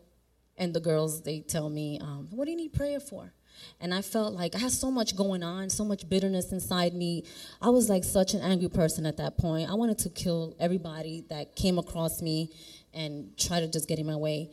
[0.57, 3.33] and the girls they tell me, um, "What do you need prayer for?"
[3.81, 7.25] And I felt like I had so much going on, so much bitterness inside me.
[7.61, 9.71] I was like such an angry person at that point.
[9.71, 12.51] I wanted to kill everybody that came across me
[12.93, 14.51] and try to just get in my way.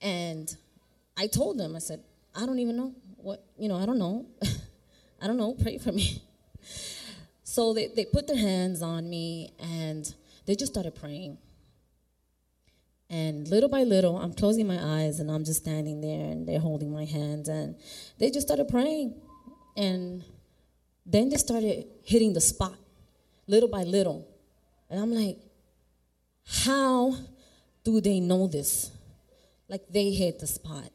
[0.00, 0.54] And
[1.16, 2.02] I told them, I said,
[2.34, 4.26] I don't even know what, you know, I don't know.
[5.22, 6.22] I don't know, pray for me.
[7.50, 10.14] So they, they put their hands on me and
[10.46, 11.36] they just started praying.
[13.10, 16.60] And little by little, I'm closing my eyes and I'm just standing there and they're
[16.60, 17.74] holding my hands and
[18.18, 19.20] they just started praying.
[19.76, 20.22] And
[21.04, 22.76] then they started hitting the spot
[23.48, 24.28] little by little.
[24.88, 25.38] And I'm like,
[26.64, 27.16] how
[27.82, 28.92] do they know this?
[29.68, 30.90] Like they hit the spot.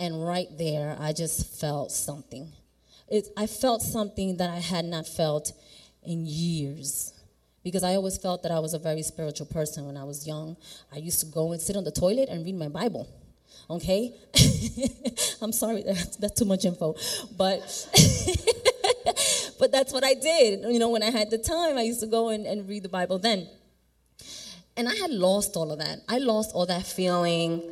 [0.00, 2.52] And right there, I just felt something.
[3.06, 5.52] It, I felt something that I had not felt
[6.02, 7.12] in years
[7.62, 10.56] because I always felt that I was a very spiritual person when I was young.
[10.92, 13.08] I used to go and sit on the toilet and read my Bible.
[13.68, 14.14] Okay?
[15.42, 16.94] I'm sorry, that's, that's too much info.
[17.36, 17.60] But
[19.58, 20.60] but that's what I did.
[20.72, 22.88] You know, when I had the time, I used to go and, and read the
[22.88, 23.46] Bible then.
[24.76, 26.00] And I had lost all of that.
[26.08, 27.62] I lost all that feeling.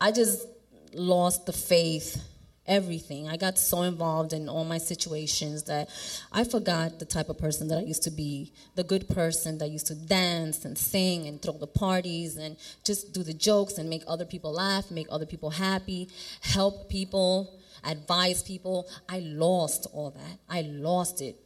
[0.00, 0.46] I just
[0.92, 2.22] lost the faith
[2.68, 3.28] everything.
[3.28, 5.88] I got so involved in all my situations that
[6.32, 9.68] I forgot the type of person that I used to be the good person that
[9.68, 13.88] used to dance and sing and throw the parties and just do the jokes and
[13.88, 16.08] make other people laugh, make other people happy,
[16.40, 18.88] help people, advise people.
[19.08, 20.38] I lost all that.
[20.48, 21.36] I lost it.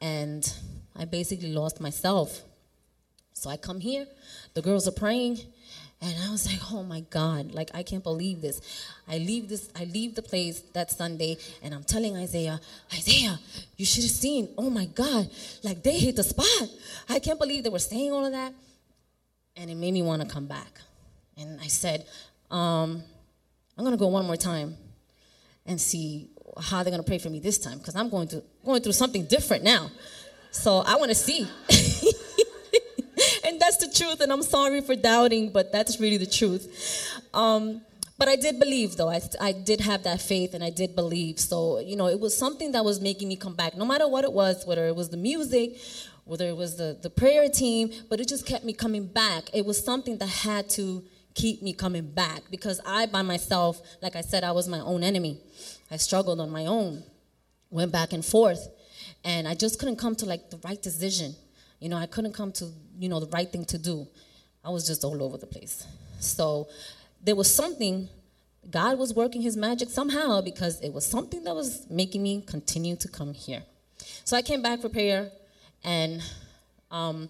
[0.00, 0.52] And
[0.94, 2.42] I basically lost myself.
[3.32, 4.06] So I come here,
[4.54, 5.40] the girls are praying,
[6.02, 8.60] and I was like, oh my God, like I can't believe this.
[9.08, 12.60] I leave this, I leave the place that Sunday, and I'm telling Isaiah,
[12.92, 13.38] Isaiah,
[13.76, 15.30] you should have seen, oh my God,
[15.62, 16.68] like they hit the spot.
[17.08, 18.52] I can't believe they were saying all of that.
[19.56, 20.80] And it made me want to come back.
[21.38, 22.04] And I said,
[22.50, 23.02] um,
[23.78, 24.76] I'm gonna go one more time
[25.64, 26.28] and see
[26.60, 29.24] how they're gonna pray for me this time, because I'm going to going through something
[29.24, 29.90] different now.
[30.50, 31.48] So I want to see.
[33.66, 34.20] that's the truth.
[34.20, 37.20] And I'm sorry for doubting, but that's really the truth.
[37.34, 37.80] Um,
[38.18, 39.10] but I did believe, though.
[39.10, 41.38] I, I did have that faith and I did believe.
[41.40, 44.24] So, you know, it was something that was making me come back, no matter what
[44.24, 45.78] it was, whether it was the music,
[46.24, 49.50] whether it was the, the prayer team, but it just kept me coming back.
[49.52, 51.04] It was something that had to
[51.34, 55.02] keep me coming back because I, by myself, like I said, I was my own
[55.02, 55.38] enemy.
[55.90, 57.02] I struggled on my own,
[57.70, 58.66] went back and forth,
[59.24, 61.34] and I just couldn't come to like the right decision.
[61.80, 64.06] You know, I couldn't come to, you know, the right thing to do.
[64.64, 65.86] I was just all over the place.
[66.20, 66.68] So
[67.22, 68.08] there was something,
[68.70, 72.96] God was working his magic somehow because it was something that was making me continue
[72.96, 73.62] to come here.
[74.24, 75.30] So I came back for prayer,
[75.84, 76.22] and
[76.90, 77.28] um,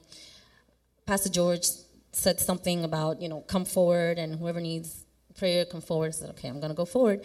[1.05, 1.66] Pastor George
[2.12, 5.05] said something about, you know, come forward, and whoever needs
[5.36, 6.09] prayer, come forward.
[6.09, 7.22] I said, okay, I'm going to go forward.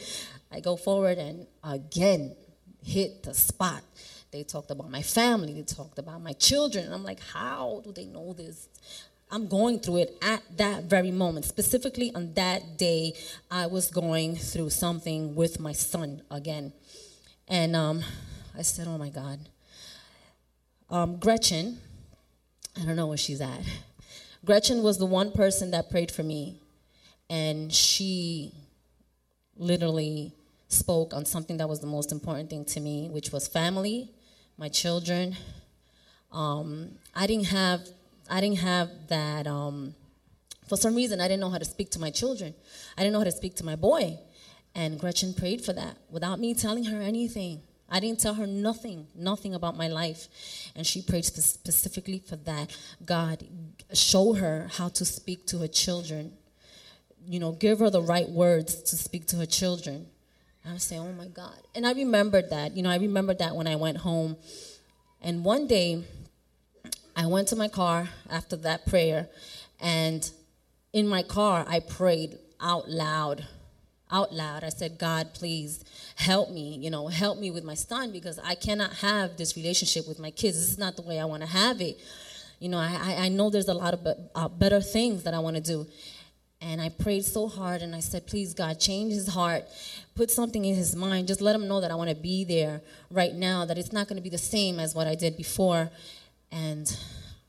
[0.51, 2.36] I go forward, and again,
[2.84, 3.84] hit the spot.
[4.32, 6.86] They talked about my family, they talked about my children.
[6.86, 8.69] And I'm like, how do they know this?
[9.29, 11.45] I'm going through it at that very moment.
[11.45, 13.13] Specifically on that day,
[13.49, 16.73] I was going through something with my son again.
[17.47, 18.03] And um,
[18.57, 19.39] I said, oh my God.
[20.89, 21.79] Um, Gretchen,
[22.79, 23.61] I don't know where she's at.
[24.43, 26.59] Gretchen was the one person that prayed for me,
[27.29, 28.53] and she
[29.55, 30.34] literally
[30.67, 34.09] spoke on something that was the most important thing to me, which was family,
[34.62, 35.36] my children.
[36.32, 37.82] Um, I didn't have
[38.30, 39.47] I didn't have that.
[39.47, 39.95] Um,
[40.70, 42.53] for some reason, I didn't know how to speak to my children.
[42.95, 44.20] I didn't know how to speak to my boy,
[44.76, 47.62] and Gretchen prayed for that without me telling her anything.
[47.89, 50.28] I didn't tell her nothing, nothing about my life.
[50.76, 52.78] And she prayed specifically for that.
[53.03, 53.43] God,
[53.93, 56.34] show her how to speak to her children.
[57.26, 60.05] You know, give her the right words to speak to her children.
[60.68, 61.57] I was saying, oh my God.
[61.74, 62.76] And I remembered that.
[62.76, 64.38] You know, I remembered that when I went home.
[65.22, 66.03] And one day,
[67.16, 69.28] I went to my car after that prayer,
[69.80, 70.30] and
[70.93, 73.45] in my car, I prayed out loud.
[74.12, 74.64] Out loud.
[74.64, 75.84] I said, God, please
[76.16, 80.07] help me, you know, help me with my son because I cannot have this relationship
[80.07, 80.57] with my kids.
[80.57, 81.97] This is not the way I want to have it.
[82.59, 84.05] You know, I, I know there's a lot of
[84.36, 85.88] uh, better things that I want to do.
[86.62, 89.66] And I prayed so hard and I said, please, God, change his heart.
[90.14, 91.28] Put something in his mind.
[91.28, 94.07] Just let him know that I want to be there right now, that it's not
[94.07, 95.89] going to be the same as what I did before.
[96.51, 96.95] And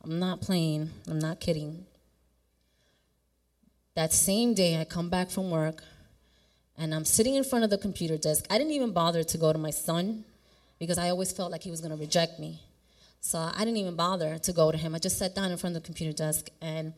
[0.02, 1.84] I'm not playing, I'm not kidding.
[3.94, 5.82] That same day, I come back from work
[6.78, 8.46] and I'm sitting in front of the computer desk.
[8.48, 10.24] I didn't even bother to go to my son
[10.78, 12.60] because I always felt like he was going to reject me.
[13.20, 14.94] So I didn't even bother to go to him.
[14.94, 16.94] I just sat down in front of the computer desk and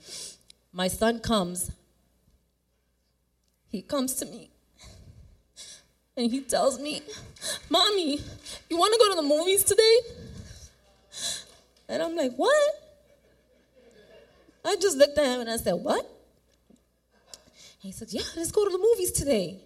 [0.72, 1.72] my son comes.
[3.74, 4.50] He comes to me
[6.16, 7.02] And he tells me,
[7.68, 8.20] Mommy,
[8.70, 9.96] you want to go to the movies today?
[11.88, 12.54] And I'm like, What?
[14.64, 16.04] I just looked at him and I said, What?
[16.04, 16.06] And
[17.80, 19.58] he said, Yeah, let's go to the movies today.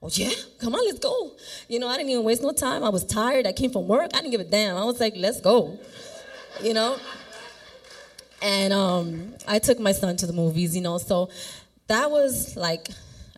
[0.00, 0.30] Oh, yeah,
[0.60, 1.32] come on, let's go.
[1.66, 2.84] You know, I didn't even waste no time.
[2.84, 3.44] I was tired.
[3.44, 4.12] I came from work.
[4.14, 4.76] I didn't give a damn.
[4.76, 5.80] I was like, Let's go.
[6.62, 6.96] You know?
[8.40, 11.28] And um, I took my son to the movies, you know, so
[11.90, 12.88] that was like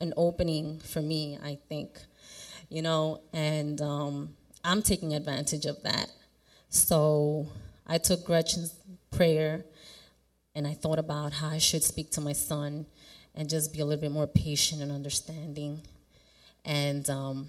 [0.02, 1.98] an opening for me, I think,
[2.68, 6.10] you know, and um, I'm taking advantage of that.
[6.68, 7.46] So
[7.86, 8.74] I took Gretchen's
[9.10, 9.64] prayer
[10.54, 12.84] and I thought about how I should speak to my son
[13.34, 15.80] and just be a little bit more patient and understanding.
[16.66, 17.48] And um,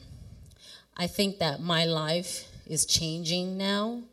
[0.95, 4.03] I think that my life is changing now,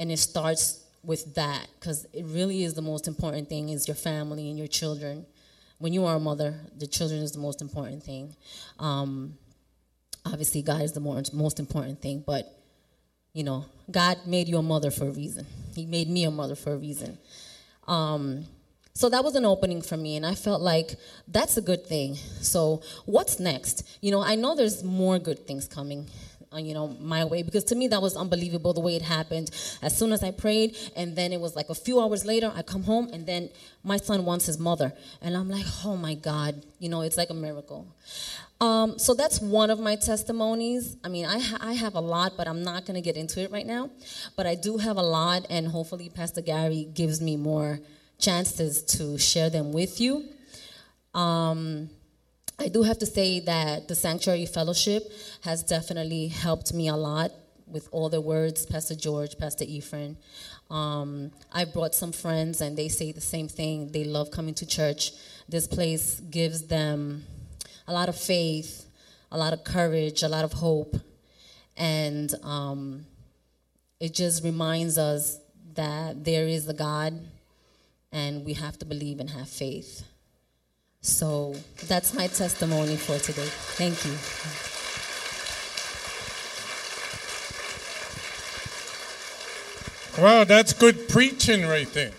[0.00, 3.94] and it starts with that because it really is the most important thing is your
[3.94, 5.24] family and your children
[5.78, 8.34] when you are a mother the children is the most important thing.
[8.78, 9.38] Um,
[10.24, 12.52] obviously god is the more, most important thing but
[13.32, 15.46] you know god made you a mother for a reason.
[15.74, 17.18] He made me a mother for a reason.
[17.86, 18.46] Um,
[18.94, 20.96] so that was an opening for me and i felt like
[21.28, 22.16] that's a good thing.
[22.40, 23.86] So what's next?
[24.00, 26.08] You know i know there's more good things coming
[26.64, 29.50] you know, my way because to me that was unbelievable the way it happened.
[29.82, 32.62] As soon as I prayed, and then it was like a few hours later, I
[32.62, 33.50] come home, and then
[33.84, 37.30] my son wants his mother, and I'm like, oh my God, you know, it's like
[37.30, 37.86] a miracle.
[38.60, 40.96] Um, so that's one of my testimonies.
[41.04, 43.42] I mean, I, ha- I have a lot, but I'm not going to get into
[43.42, 43.90] it right now.
[44.34, 47.80] But I do have a lot, and hopefully, Pastor Gary gives me more
[48.18, 50.24] chances to share them with you.
[51.12, 51.90] Um,
[52.58, 57.30] I do have to say that the Sanctuary Fellowship has definitely helped me a lot
[57.66, 60.16] with all the words, Pastor George, Pastor Ephraim.
[60.70, 63.92] Um, I brought some friends, and they say the same thing.
[63.92, 65.12] They love coming to church.
[65.46, 67.24] This place gives them
[67.86, 68.86] a lot of faith,
[69.30, 70.96] a lot of courage, a lot of hope,
[71.76, 73.04] and um,
[74.00, 75.38] it just reminds us
[75.74, 77.20] that there is a God,
[78.12, 80.04] and we have to believe and have faith.
[81.06, 81.54] So
[81.86, 83.46] that's my testimony for today.
[83.78, 84.10] Thank you.
[90.20, 92.10] Wow, that's good preaching right there.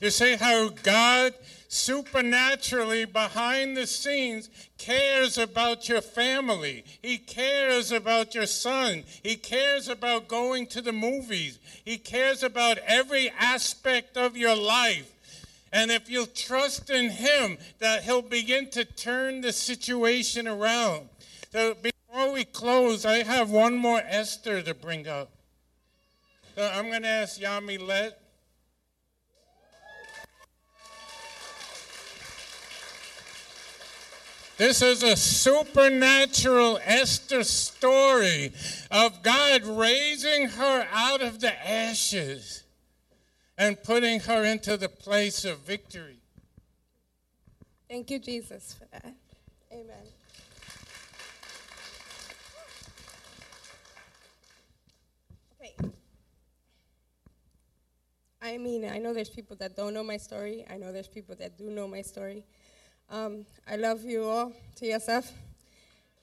[0.00, 1.34] You see how God
[1.68, 6.84] supernaturally behind the scenes cares about your family.
[7.00, 9.04] He cares about your son.
[9.22, 11.60] He cares about going to the movies.
[11.84, 15.12] He cares about every aspect of your life.
[15.72, 21.08] And if you'll trust in Him, that He'll begin to turn the situation around.
[21.52, 25.30] So before we close, I have one more Esther to bring up.
[26.56, 28.12] So I'm going to ask Yamilet.
[34.56, 38.52] This is a supernatural Esther story
[38.90, 42.64] of God raising her out of the ashes
[43.60, 46.16] and putting her into the place of victory.
[47.90, 49.14] Thank you, Jesus, for that.
[49.70, 50.06] Amen.
[55.60, 55.90] Okay.
[58.40, 60.64] I mean, I know there's people that don't know my story.
[60.70, 62.44] I know there's people that do know my story.
[63.10, 65.30] Um, I love you all, TSF.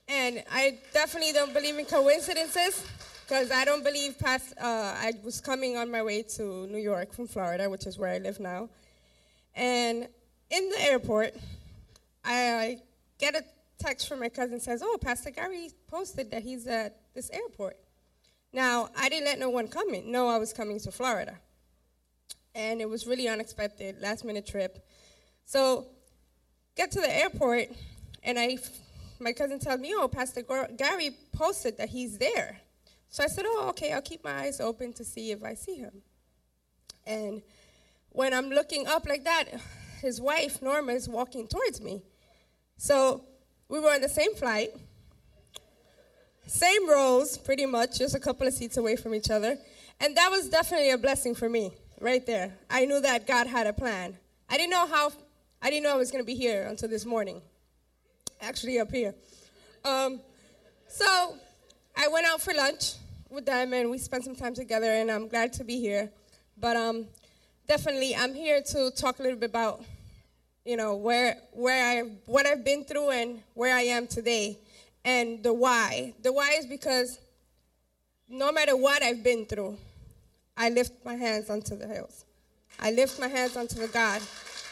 [0.08, 2.84] And I definitely don't believe in coincidences
[3.28, 4.54] because I don't believe past.
[4.60, 8.14] Uh, I was coming on my way to New York from Florida, which is where
[8.14, 8.70] I live now,
[9.54, 10.08] and
[10.50, 11.36] in the airport,
[12.24, 12.78] I,
[13.18, 13.44] get a
[13.80, 17.78] text from my cousin says, "Oh, Pastor Gary posted that he's at this airport."
[18.54, 20.10] Now I didn't let no one come in.
[20.10, 21.38] No, I was coming to Florida,
[22.56, 24.88] and it was really unexpected, last minute trip.
[25.46, 25.88] So
[26.76, 27.70] get to the airport,
[28.24, 28.58] and I,
[29.20, 30.44] my cousin tells me, "Oh, Pastor
[30.78, 32.62] Gary posted that he's there."
[33.10, 35.76] So I said, Oh, okay, I'll keep my eyes open to see if I see
[35.76, 36.02] him.
[37.06, 37.42] And
[38.10, 39.46] when I'm looking up like that,
[40.02, 42.02] his wife, Norma, is walking towards me.
[42.78, 43.24] So
[43.70, 44.70] we were on the same flight,
[46.46, 49.58] same rows, pretty much, just a couple of seats away from each other.
[50.00, 52.54] And that was definitely a blessing for me, right there.
[52.70, 54.18] I knew that God had a plan.
[54.50, 55.12] I didn't know how,
[55.62, 57.42] I didn't know I was going to be here until this morning,
[58.42, 59.16] actually, up here.
[59.84, 60.22] Um,
[60.88, 61.38] so
[62.00, 62.94] I went out for lunch
[63.28, 66.12] with them and we spent some time together, and I'm glad to be here.
[66.56, 67.08] But um,
[67.68, 69.84] definitely, I'm here to talk a little bit about,
[70.64, 74.60] you know, where where I what I've been through and where I am today,
[75.04, 76.14] and the why.
[76.22, 77.18] The why is because
[78.30, 79.76] no matter what I've been through,
[80.56, 82.26] I lift my hands onto the hills.
[82.80, 84.22] I lift my hands onto the God.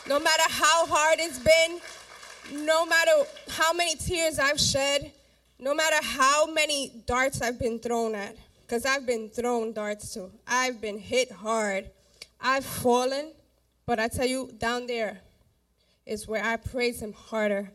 [0.07, 3.11] No matter how hard it's been, no matter
[3.49, 5.11] how many tears I've shed,
[5.59, 10.31] no matter how many darts I've been thrown at, because I've been thrown darts too.
[10.47, 11.89] I've been hit hard.
[12.41, 13.31] I've fallen,
[13.85, 15.21] but I tell you, down there
[16.05, 17.71] is where I praise Him harder.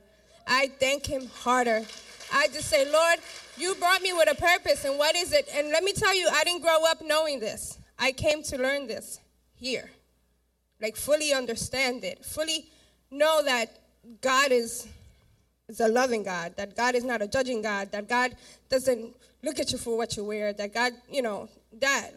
[0.46, 1.84] I thank Him harder.
[2.32, 3.18] I just say, Lord,
[3.56, 5.48] you brought me with a purpose, and what is it?
[5.54, 7.78] And let me tell you, I didn't grow up knowing this.
[7.98, 9.20] I came to learn this
[9.54, 9.90] here.
[10.80, 12.68] Like, fully understand it, fully
[13.10, 13.68] know that
[14.20, 14.86] God is,
[15.70, 18.34] is a loving God, that God is not a judging God, that God
[18.68, 21.48] doesn't look at you for what you wear, that God, you know,
[21.80, 22.10] that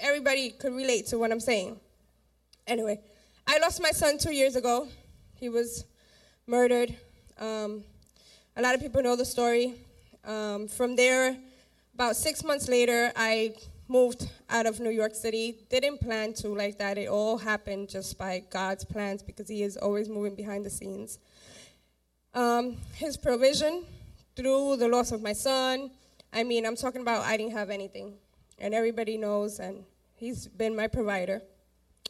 [0.00, 1.78] everybody could relate to what I'm saying.
[2.66, 2.98] Anyway,
[3.46, 4.88] I lost my son two years ago.
[5.34, 5.84] He was
[6.46, 6.96] murdered.
[7.38, 7.84] Um,
[8.56, 9.74] a lot of people know the story.
[10.24, 11.36] Um, from there,
[11.94, 13.54] about six months later, I
[13.88, 15.58] moved out of New York City.
[15.70, 16.98] Didn't plan to like that.
[16.98, 21.18] It all happened just by God's plans because He is always moving behind the scenes.
[22.36, 23.84] Um, his provision
[24.36, 25.90] through the loss of my son.
[26.32, 28.12] I mean, I'm talking about I didn't have anything,
[28.58, 29.82] and everybody knows, and
[30.14, 31.42] He's been my provider.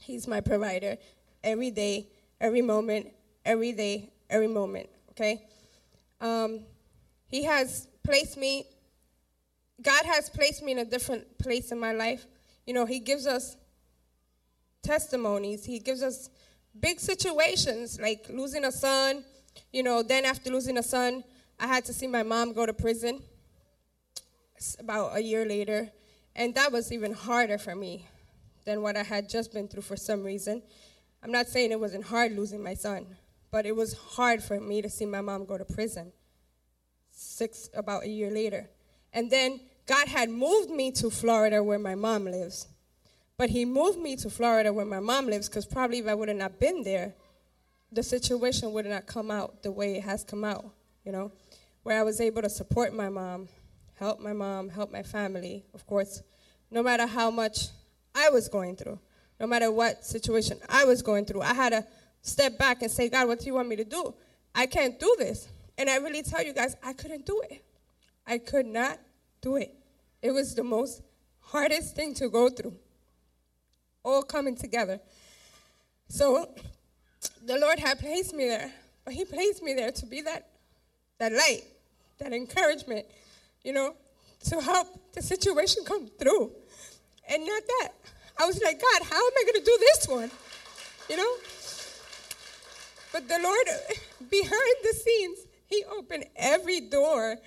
[0.00, 0.96] He's my provider
[1.42, 2.08] every day,
[2.40, 3.12] every moment,
[3.44, 4.88] every day, every moment.
[5.10, 5.42] Okay.
[6.20, 6.60] Um,
[7.28, 8.66] he has placed me
[9.82, 12.26] God has placed me in a different place in my life.
[12.66, 13.56] You know, He gives us
[14.82, 16.30] testimonies, He gives us
[16.78, 19.24] big situations like losing a son.
[19.72, 21.24] You know, then after losing a son,
[21.58, 23.22] I had to see my mom go to prison
[24.78, 25.90] about a year later.
[26.34, 28.06] And that was even harder for me
[28.64, 30.62] than what I had just been through for some reason.
[31.22, 33.06] I'm not saying it wasn't hard losing my son,
[33.50, 36.12] but it was hard for me to see my mom go to prison
[37.10, 38.68] six about a year later.
[39.12, 42.66] And then God had moved me to Florida where my mom lives.
[43.38, 46.28] But he moved me to Florida where my mom lives because probably if I would
[46.28, 47.14] have not been there,
[47.92, 50.70] the situation would not come out the way it has come out,
[51.04, 51.32] you know,
[51.82, 53.48] where I was able to support my mom,
[53.94, 56.22] help my mom, help my family, of course,
[56.70, 57.68] no matter how much
[58.14, 58.98] I was going through,
[59.38, 61.42] no matter what situation I was going through.
[61.42, 61.86] I had to
[62.22, 64.14] step back and say, God, what do you want me to do?
[64.54, 65.48] I can't do this.
[65.78, 67.64] And I really tell you guys, I couldn't do it.
[68.26, 68.98] I could not
[69.40, 69.74] do it.
[70.22, 71.02] It was the most
[71.40, 72.74] hardest thing to go through,
[74.02, 74.98] all coming together.
[76.08, 76.54] So
[77.44, 78.72] the Lord had placed me there,
[79.04, 80.48] but He placed me there to be that,
[81.18, 81.62] that light,
[82.18, 83.06] that encouragement,
[83.62, 83.94] you know,
[84.44, 86.52] to help the situation come through.
[87.28, 87.88] And not that.
[88.38, 90.30] I was like, God, how am I going to do this one?
[91.08, 91.34] You know?
[93.12, 93.66] But the Lord,
[94.30, 95.38] behind the scenes,
[95.68, 97.38] He opened every door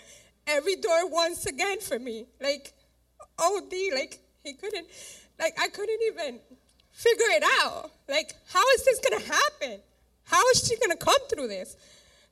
[0.49, 2.25] every door once again for me.
[2.41, 2.73] Like,
[3.37, 4.87] oh, OD, like, he couldn't,
[5.39, 6.39] like, I couldn't even
[6.91, 7.91] figure it out.
[8.07, 9.79] Like, how is this gonna happen?
[10.23, 11.75] How is she gonna come through this?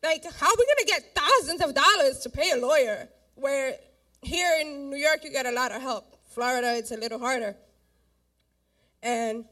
[0.03, 3.07] Like, how are we gonna get thousands of dollars to pay a lawyer?
[3.35, 3.75] Where
[4.21, 6.05] here in New York, you get a lot of help.
[6.29, 7.55] Florida, it's a little harder.
[9.01, 9.45] And,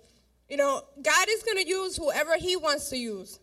[0.50, 3.40] you know, God is gonna use whoever He wants to use.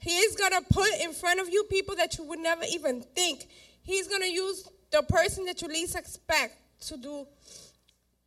[0.00, 3.48] He is gonna put in front of you people that you would never even think
[3.84, 6.54] He's going to use the person that you least expect
[6.86, 7.26] to do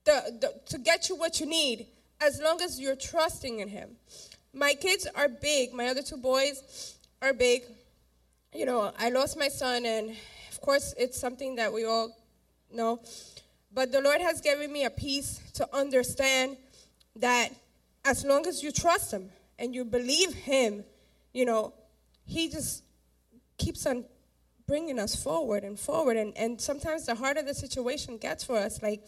[0.06, 1.88] the, the, to get you what you need
[2.22, 3.96] as long as you're trusting in him.
[4.54, 5.74] My kids are big.
[5.74, 7.64] My other two boys are big.
[8.54, 10.16] You know, I lost my son and
[10.52, 12.16] of course it's something that we all
[12.72, 13.02] know.
[13.74, 16.58] But the Lord has given me a peace to understand
[17.18, 17.50] that
[18.06, 20.84] as long as you trust him and you believe him,
[21.34, 21.74] you know,
[22.26, 22.84] he just
[23.58, 24.06] keeps on
[24.66, 26.18] bringing us forward and forward.
[26.18, 29.04] And, and sometimes the harder the situation gets for us, like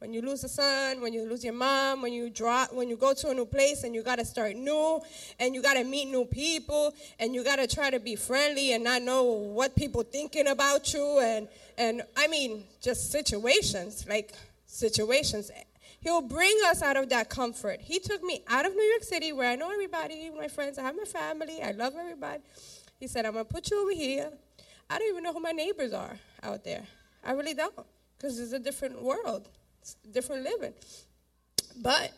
[0.00, 2.96] when you lose a son, when you lose your mom, when you drop, when you
[2.96, 4.98] go to a new place and you got to start new,
[5.38, 8.72] and you got to meet new people, and you got to try to be friendly
[8.72, 14.32] and not know what people thinking about you, and and I mean just situations like
[14.66, 15.50] situations.
[16.00, 17.82] He'll bring us out of that comfort.
[17.82, 20.82] He took me out of New York City, where I know everybody, my friends, I
[20.82, 22.42] have my family, I love everybody.
[22.98, 24.30] He said, "I'm gonna put you over here."
[24.88, 26.86] I don't even know who my neighbors are out there.
[27.22, 27.86] I really don't,
[28.16, 29.48] because it's a different world,
[29.80, 30.74] it's different living.
[31.82, 32.12] But,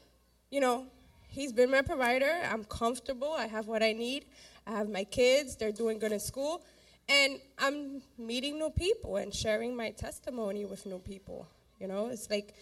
[0.51, 0.87] you know,
[1.29, 2.33] he's been my provider.
[2.51, 3.33] I'm comfortable.
[3.33, 4.27] I have what I need.
[4.67, 5.57] I have my kids.
[5.57, 6.63] They're doing good in school.
[7.09, 11.47] And I'm meeting new people and sharing my testimony with new people.
[11.81, 12.55] You know, it's like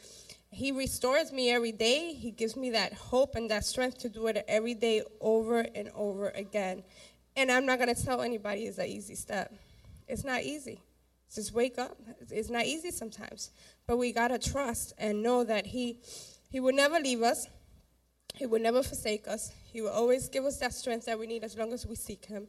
[0.50, 2.14] he restores me every day.
[2.14, 5.90] He gives me that hope and that strength to do it every day over and
[5.94, 6.82] over again.
[7.36, 9.52] And I'm not going to tell anybody it's an easy step.
[10.08, 10.80] It's not easy.
[11.34, 11.96] Just wake up.
[12.30, 13.50] It's not easy sometimes.
[13.86, 15.98] But we got to trust and know that He,
[16.50, 17.46] he will never leave us,
[18.34, 19.52] He will never forsake us.
[19.72, 22.24] He will always give us that strength that we need as long as we seek
[22.24, 22.48] Him.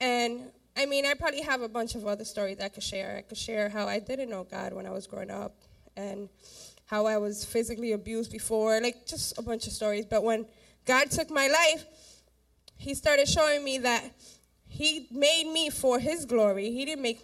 [0.00, 3.16] And I mean, I probably have a bunch of other stories I could share.
[3.18, 5.54] I could share how I didn't know God when I was growing up
[5.96, 6.28] and
[6.86, 10.06] how I was physically abused before, like just a bunch of stories.
[10.06, 10.46] But when
[10.86, 11.84] God took my life,
[12.76, 14.04] He started showing me that
[14.68, 16.70] He made me for His glory.
[16.70, 17.20] He didn't make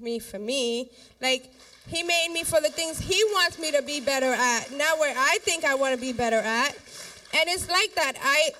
[0.00, 0.90] me for me.
[1.20, 1.52] Like,
[1.86, 5.14] He made me for the things He wants me to be better at, not where
[5.16, 6.76] I think I want to be better at.
[7.34, 8.14] And it's like that.
[8.22, 8.50] I,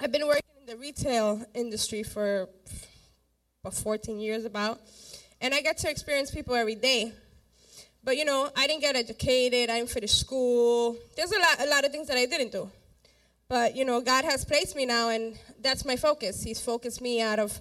[0.00, 2.48] I've been working in the retail industry for
[3.62, 4.80] about 14 years about,
[5.40, 7.12] and I get to experience people every day.
[8.04, 9.70] But you know, I didn't get educated.
[9.70, 10.96] I didn't finish school.
[11.16, 12.70] There's a lot, a lot of things that I didn't do.
[13.48, 16.42] But you know, God has placed me now, and that's my focus.
[16.42, 17.60] He's focused me out of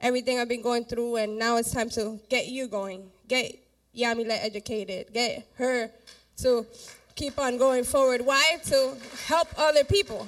[0.00, 3.10] everything I've been going through, and now it's time to get you going.
[3.28, 3.58] Get
[3.96, 5.12] Yamile educated.
[5.12, 5.90] Get her
[6.38, 6.66] to
[7.14, 8.24] keep on going forward.
[8.24, 8.58] Why?
[8.66, 8.96] To
[9.26, 10.26] help other people.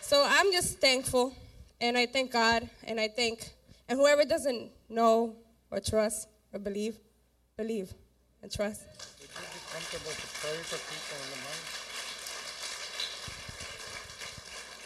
[0.00, 1.34] So I'm just thankful,
[1.80, 3.48] and I thank God, and I thank,
[3.88, 5.36] and whoever doesn't know
[5.70, 6.96] or trust or believe,
[7.56, 7.94] believe
[8.42, 8.82] and trust.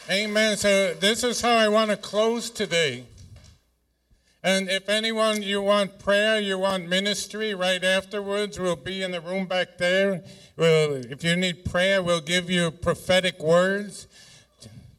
[0.07, 0.55] Amen.
[0.57, 3.05] So this is how I want to close today.
[4.45, 9.19] And if anyone you want prayer, you want ministry, right afterwards, we'll be in the
[9.19, 10.23] room back there.
[10.55, 14.05] We'll, if you need prayer, we'll give you prophetic words.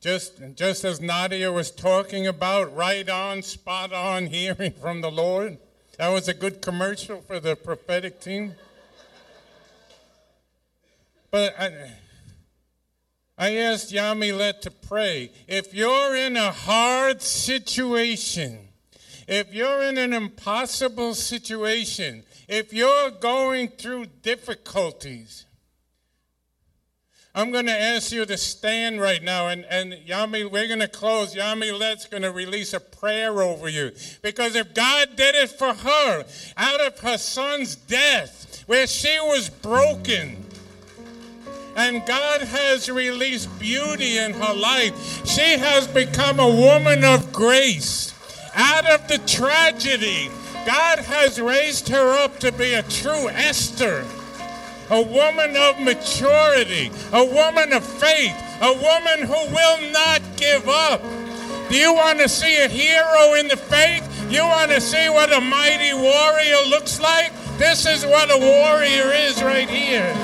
[0.01, 5.59] Just, just as Nadia was talking about, right on, spot on, hearing from the Lord.
[5.97, 8.57] That was a good commercial for the prophetic team.
[11.31, 11.93] But I,
[13.39, 15.31] I asked Yamilet to pray.
[15.47, 18.66] If you're in a hard situation,
[19.27, 25.47] if you're in an impossible situation, if you're going through difficulties,
[27.37, 29.49] I'm going to ask you to stand right now.
[29.49, 31.35] And, and Yami, we're going to close.
[31.35, 33.93] Yamilet's going to release a prayer over you.
[34.23, 36.25] Because if God did it for her
[36.57, 40.47] out of her son's death, where she was broken,
[41.77, 48.15] and God has released beauty in her life, she has become a woman of grace.
[48.57, 50.31] Out of the tragedy,
[50.65, 54.05] God has raised her up to be a true Esther
[54.91, 61.03] a woman of maturity, a woman of faith, a woman who will not give up.
[61.69, 64.05] Do you want to see a hero in the faith?
[64.31, 67.33] You want to see what a mighty warrior looks like?
[67.59, 70.15] This is what a warrior is right here.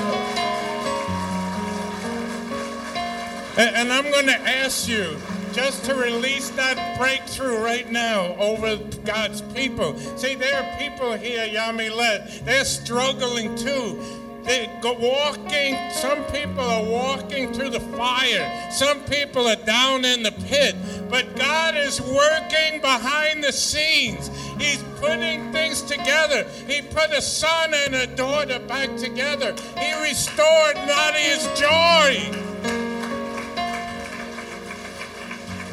[3.57, 5.17] And I'm going to ask you
[5.53, 9.97] just to release that breakthrough right now over God's people.
[10.17, 14.01] See, there are people here, Yami Yamilet, they're struggling too.
[14.43, 18.71] They're walking, some people are walking through the fire.
[18.71, 20.75] Some people are down in the pit.
[21.09, 24.29] But God is working behind the scenes.
[24.59, 26.45] He's putting things together.
[26.67, 29.55] He put a son and a daughter back together.
[29.79, 32.82] He restored Nadia's joy.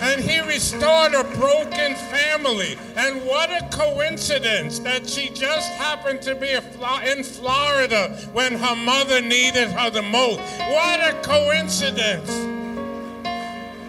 [0.01, 2.77] And he restored a broken family.
[2.97, 9.21] And what a coincidence that she just happened to be in Florida when her mother
[9.21, 10.41] needed her the most.
[10.41, 12.31] What a coincidence.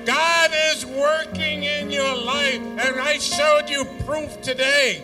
[0.05, 5.03] God is working in your life, and I showed you proof today.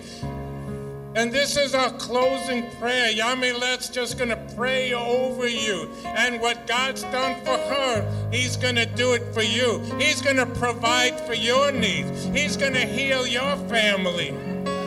[1.16, 3.12] And this is our closing prayer.
[3.12, 5.90] Yamilet's just going to pray over you.
[6.06, 9.80] And what God's done for her, He's going to do it for you.
[9.98, 12.26] He's going to provide for your needs.
[12.26, 14.36] He's going to heal your family.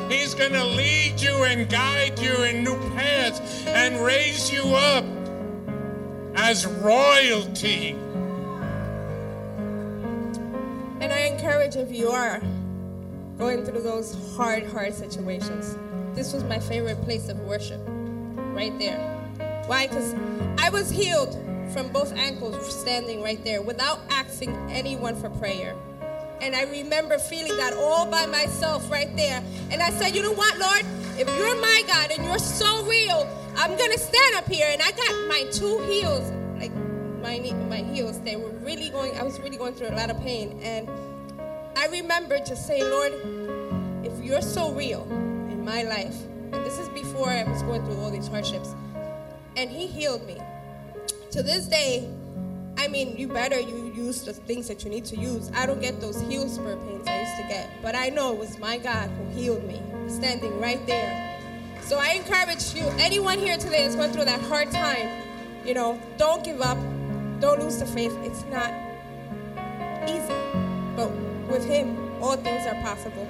[0.09, 5.05] He's going to lead you and guide you in new paths and raise you up
[6.37, 7.91] as royalty.
[11.01, 12.41] And I encourage if you are
[13.39, 15.77] going through those hard, hard situations
[16.15, 17.81] this was my favorite place of worship,
[18.55, 18.99] right there.
[19.67, 19.87] Why?
[19.87, 20.15] Because
[20.59, 21.39] I was healed
[21.73, 25.75] from both ankles standing right there without asking anyone for prayer.
[26.41, 29.43] And I remember feeling that all by myself right there.
[29.71, 30.85] And I said, you know what, Lord?
[31.19, 34.67] If you're my God and you're so real, I'm going to stand up here.
[34.71, 36.75] And I got my two heels, like
[37.23, 37.39] my,
[37.69, 40.59] my heels, they were really going, I was really going through a lot of pain.
[40.63, 40.89] And
[41.77, 43.13] I remember just saying, Lord,
[44.05, 45.07] if you're so real,
[45.61, 46.17] my life.
[46.53, 48.75] And this is before I was going through all these hardships.
[49.57, 50.39] And he healed me.
[51.33, 52.09] To this day,
[52.77, 55.51] I mean, you better you use the things that you need to use.
[55.55, 58.39] I don't get those heel spur pains I used to get, but I know it
[58.39, 61.39] was my God who healed me, standing right there.
[61.83, 65.09] So I encourage you, anyone here today that's going through that hard time,
[65.65, 66.79] you know, don't give up,
[67.41, 68.17] don't lose the faith.
[68.23, 68.73] It's not
[70.09, 70.35] easy,
[70.97, 71.11] but
[71.51, 73.29] with Him, all things are possible.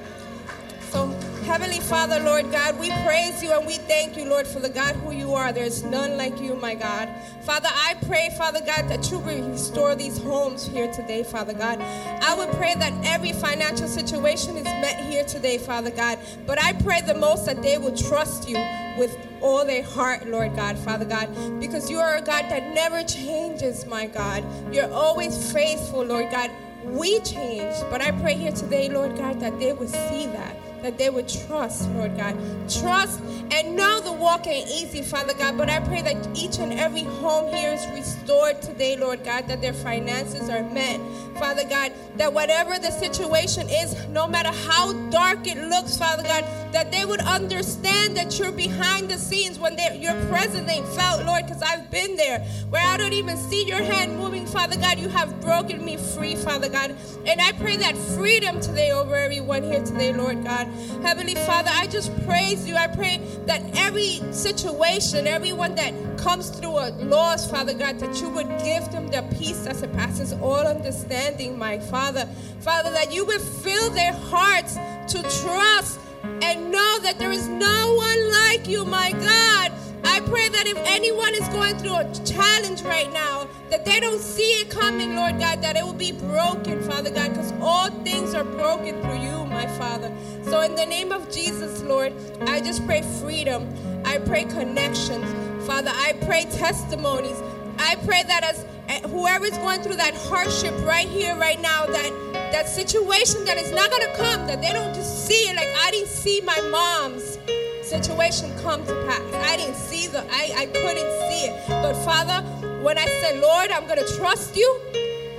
[1.51, 4.95] Heavenly Father, Lord God, we praise you and we thank you, Lord, for the God
[4.95, 5.53] who you are.
[5.53, 7.09] There's none like you, my God.
[7.43, 11.81] Father, I pray, Father God, that you restore these homes here today, Father God.
[11.81, 16.21] I would pray that every financial situation is met here today, Father God.
[16.47, 18.55] But I pray the most that they will trust you
[18.97, 23.03] with all their heart, Lord God, Father God, because you are a God that never
[23.03, 24.45] changes, my God.
[24.73, 26.53] You're always faithful, Lord God.
[26.85, 30.99] We change, but I pray here today, Lord God, that they will see that that
[30.99, 32.37] they would trust, Lord God.
[32.69, 33.21] Trust
[33.51, 37.05] and know the walk ain't easy, Father God, but I pray that each and every
[37.05, 41.01] home here is restored today, Lord God, that their finances are met,
[41.39, 46.45] Father God, that whatever the situation is, no matter how dark it looks, Father God,
[46.73, 51.47] that they would understand that you're behind the scenes when your presence ain't felt, Lord,
[51.47, 52.41] because I've been there
[52.71, 54.99] where I don't even see your hand moving, Father God.
[54.99, 56.97] You have broken me free, Father God.
[57.27, 60.67] And I pray that freedom today over everyone here today, Lord God.
[61.03, 62.77] Heavenly Father, I just praise you.
[62.77, 68.29] I pray that every situation, everyone that comes through a loss, Father God, that you
[68.31, 72.27] would give them the peace that surpasses all understanding, my Father.
[72.61, 74.75] Father, that you would fill their hearts
[75.09, 75.99] to trust
[76.43, 79.73] and know that there is no one like you, my God.
[80.05, 84.21] I pray that if anyone is going through a challenge right now, that they don't
[84.21, 88.35] see it coming, Lord God, that it will be broken, Father God, because all things
[88.35, 90.13] are broken through you, my Father.
[90.45, 92.13] So, in the name of Jesus, Lord,
[92.43, 93.73] I just pray freedom.
[94.05, 95.27] I pray connections.
[95.67, 97.41] Father, I pray testimonies.
[97.79, 101.87] I pray that as eh, whoever is going through that hardship right here, right now,
[101.87, 105.57] that that situation that is not going to come, that they don't just see it
[105.57, 107.39] like I didn't see my mom's
[107.83, 109.23] situation come to pass.
[109.35, 111.69] I didn't see the, I, I couldn't see it.
[111.69, 112.43] But Father,
[112.83, 114.81] when I said, Lord, I'm going to trust you,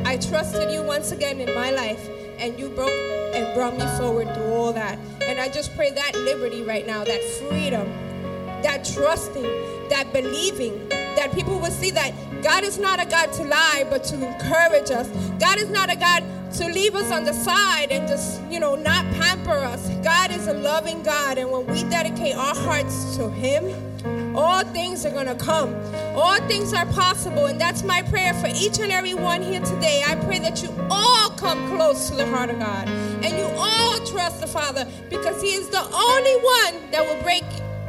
[0.04, 2.10] I trusted you once again in my life.
[2.40, 4.98] And you broke and brought me forward through all that.
[5.22, 7.88] And I just pray that liberty right now, that freedom,
[8.64, 9.44] that trusting,
[9.90, 12.14] that believing, that people will see that
[12.44, 15.08] God is not a God to lie, but to encourage us.
[15.40, 16.24] God is not a God
[16.54, 19.88] to leave us on the side and just, you know, not pamper us.
[20.04, 23.74] God is a loving God, and when we dedicate our hearts to Him,
[24.36, 25.76] all things are going to come.
[26.16, 30.04] All things are possible, and that's my prayer for each and every one here today.
[30.06, 34.06] I pray that you all come close to the heart of God and you all
[34.06, 37.44] trust the Father because He is the only one that will break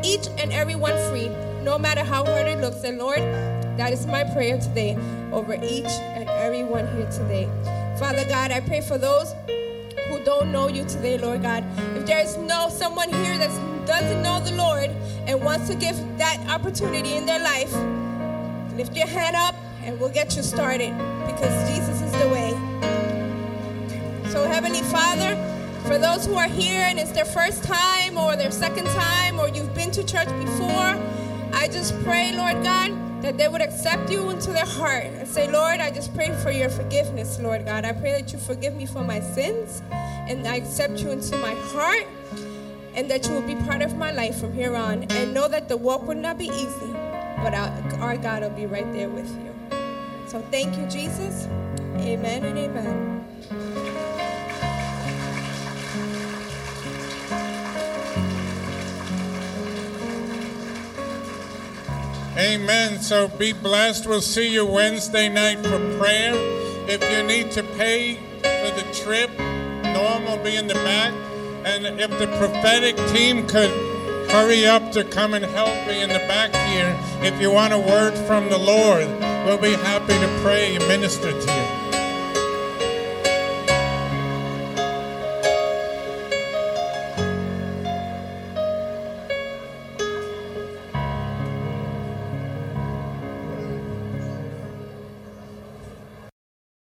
[0.05, 1.29] each and every one free,
[1.63, 2.85] no matter how hard it looks.
[2.85, 3.21] And Lord,
[3.77, 4.97] that is my prayer today
[5.33, 7.49] over each and every one here today.
[7.99, 9.35] Father God, I pray for those
[10.09, 11.64] who don't know you today, Lord God.
[11.97, 14.91] If there is no someone here that doesn't know the Lord
[15.27, 17.73] and wants to give that opportunity in their life,
[18.77, 19.55] lift your hand up
[19.85, 20.91] and we'll get you started
[21.27, 22.51] because Jesus is the way.
[24.31, 25.35] So, Heavenly Father,
[25.87, 29.49] for those who are here and it's their first time or their second time or
[29.49, 31.01] you've been to church before,
[31.55, 35.51] I just pray, Lord God that they would accept you into their heart and say,
[35.51, 37.85] Lord, I just pray for your forgiveness, Lord God.
[37.85, 41.55] I pray that you forgive me for my sins and I accept you into my
[41.55, 42.07] heart
[42.95, 45.05] and that you will be part of my life from here on.
[45.05, 46.93] And know that the walk would not be easy,
[47.43, 49.55] but our God will be right there with you.
[50.27, 51.47] So thank you, Jesus.
[51.99, 53.82] Amen and amen.
[62.37, 62.99] Amen.
[62.99, 64.07] So be blessed.
[64.07, 66.33] We'll see you Wednesday night for prayer.
[66.89, 71.12] If you need to pay for the trip, Norm will be in the back.
[71.66, 73.70] And if the prophetic team could
[74.30, 77.78] hurry up to come and help me in the back here, if you want a
[77.78, 79.07] word from the Lord,
[79.45, 81.82] we'll be happy to pray and minister to you.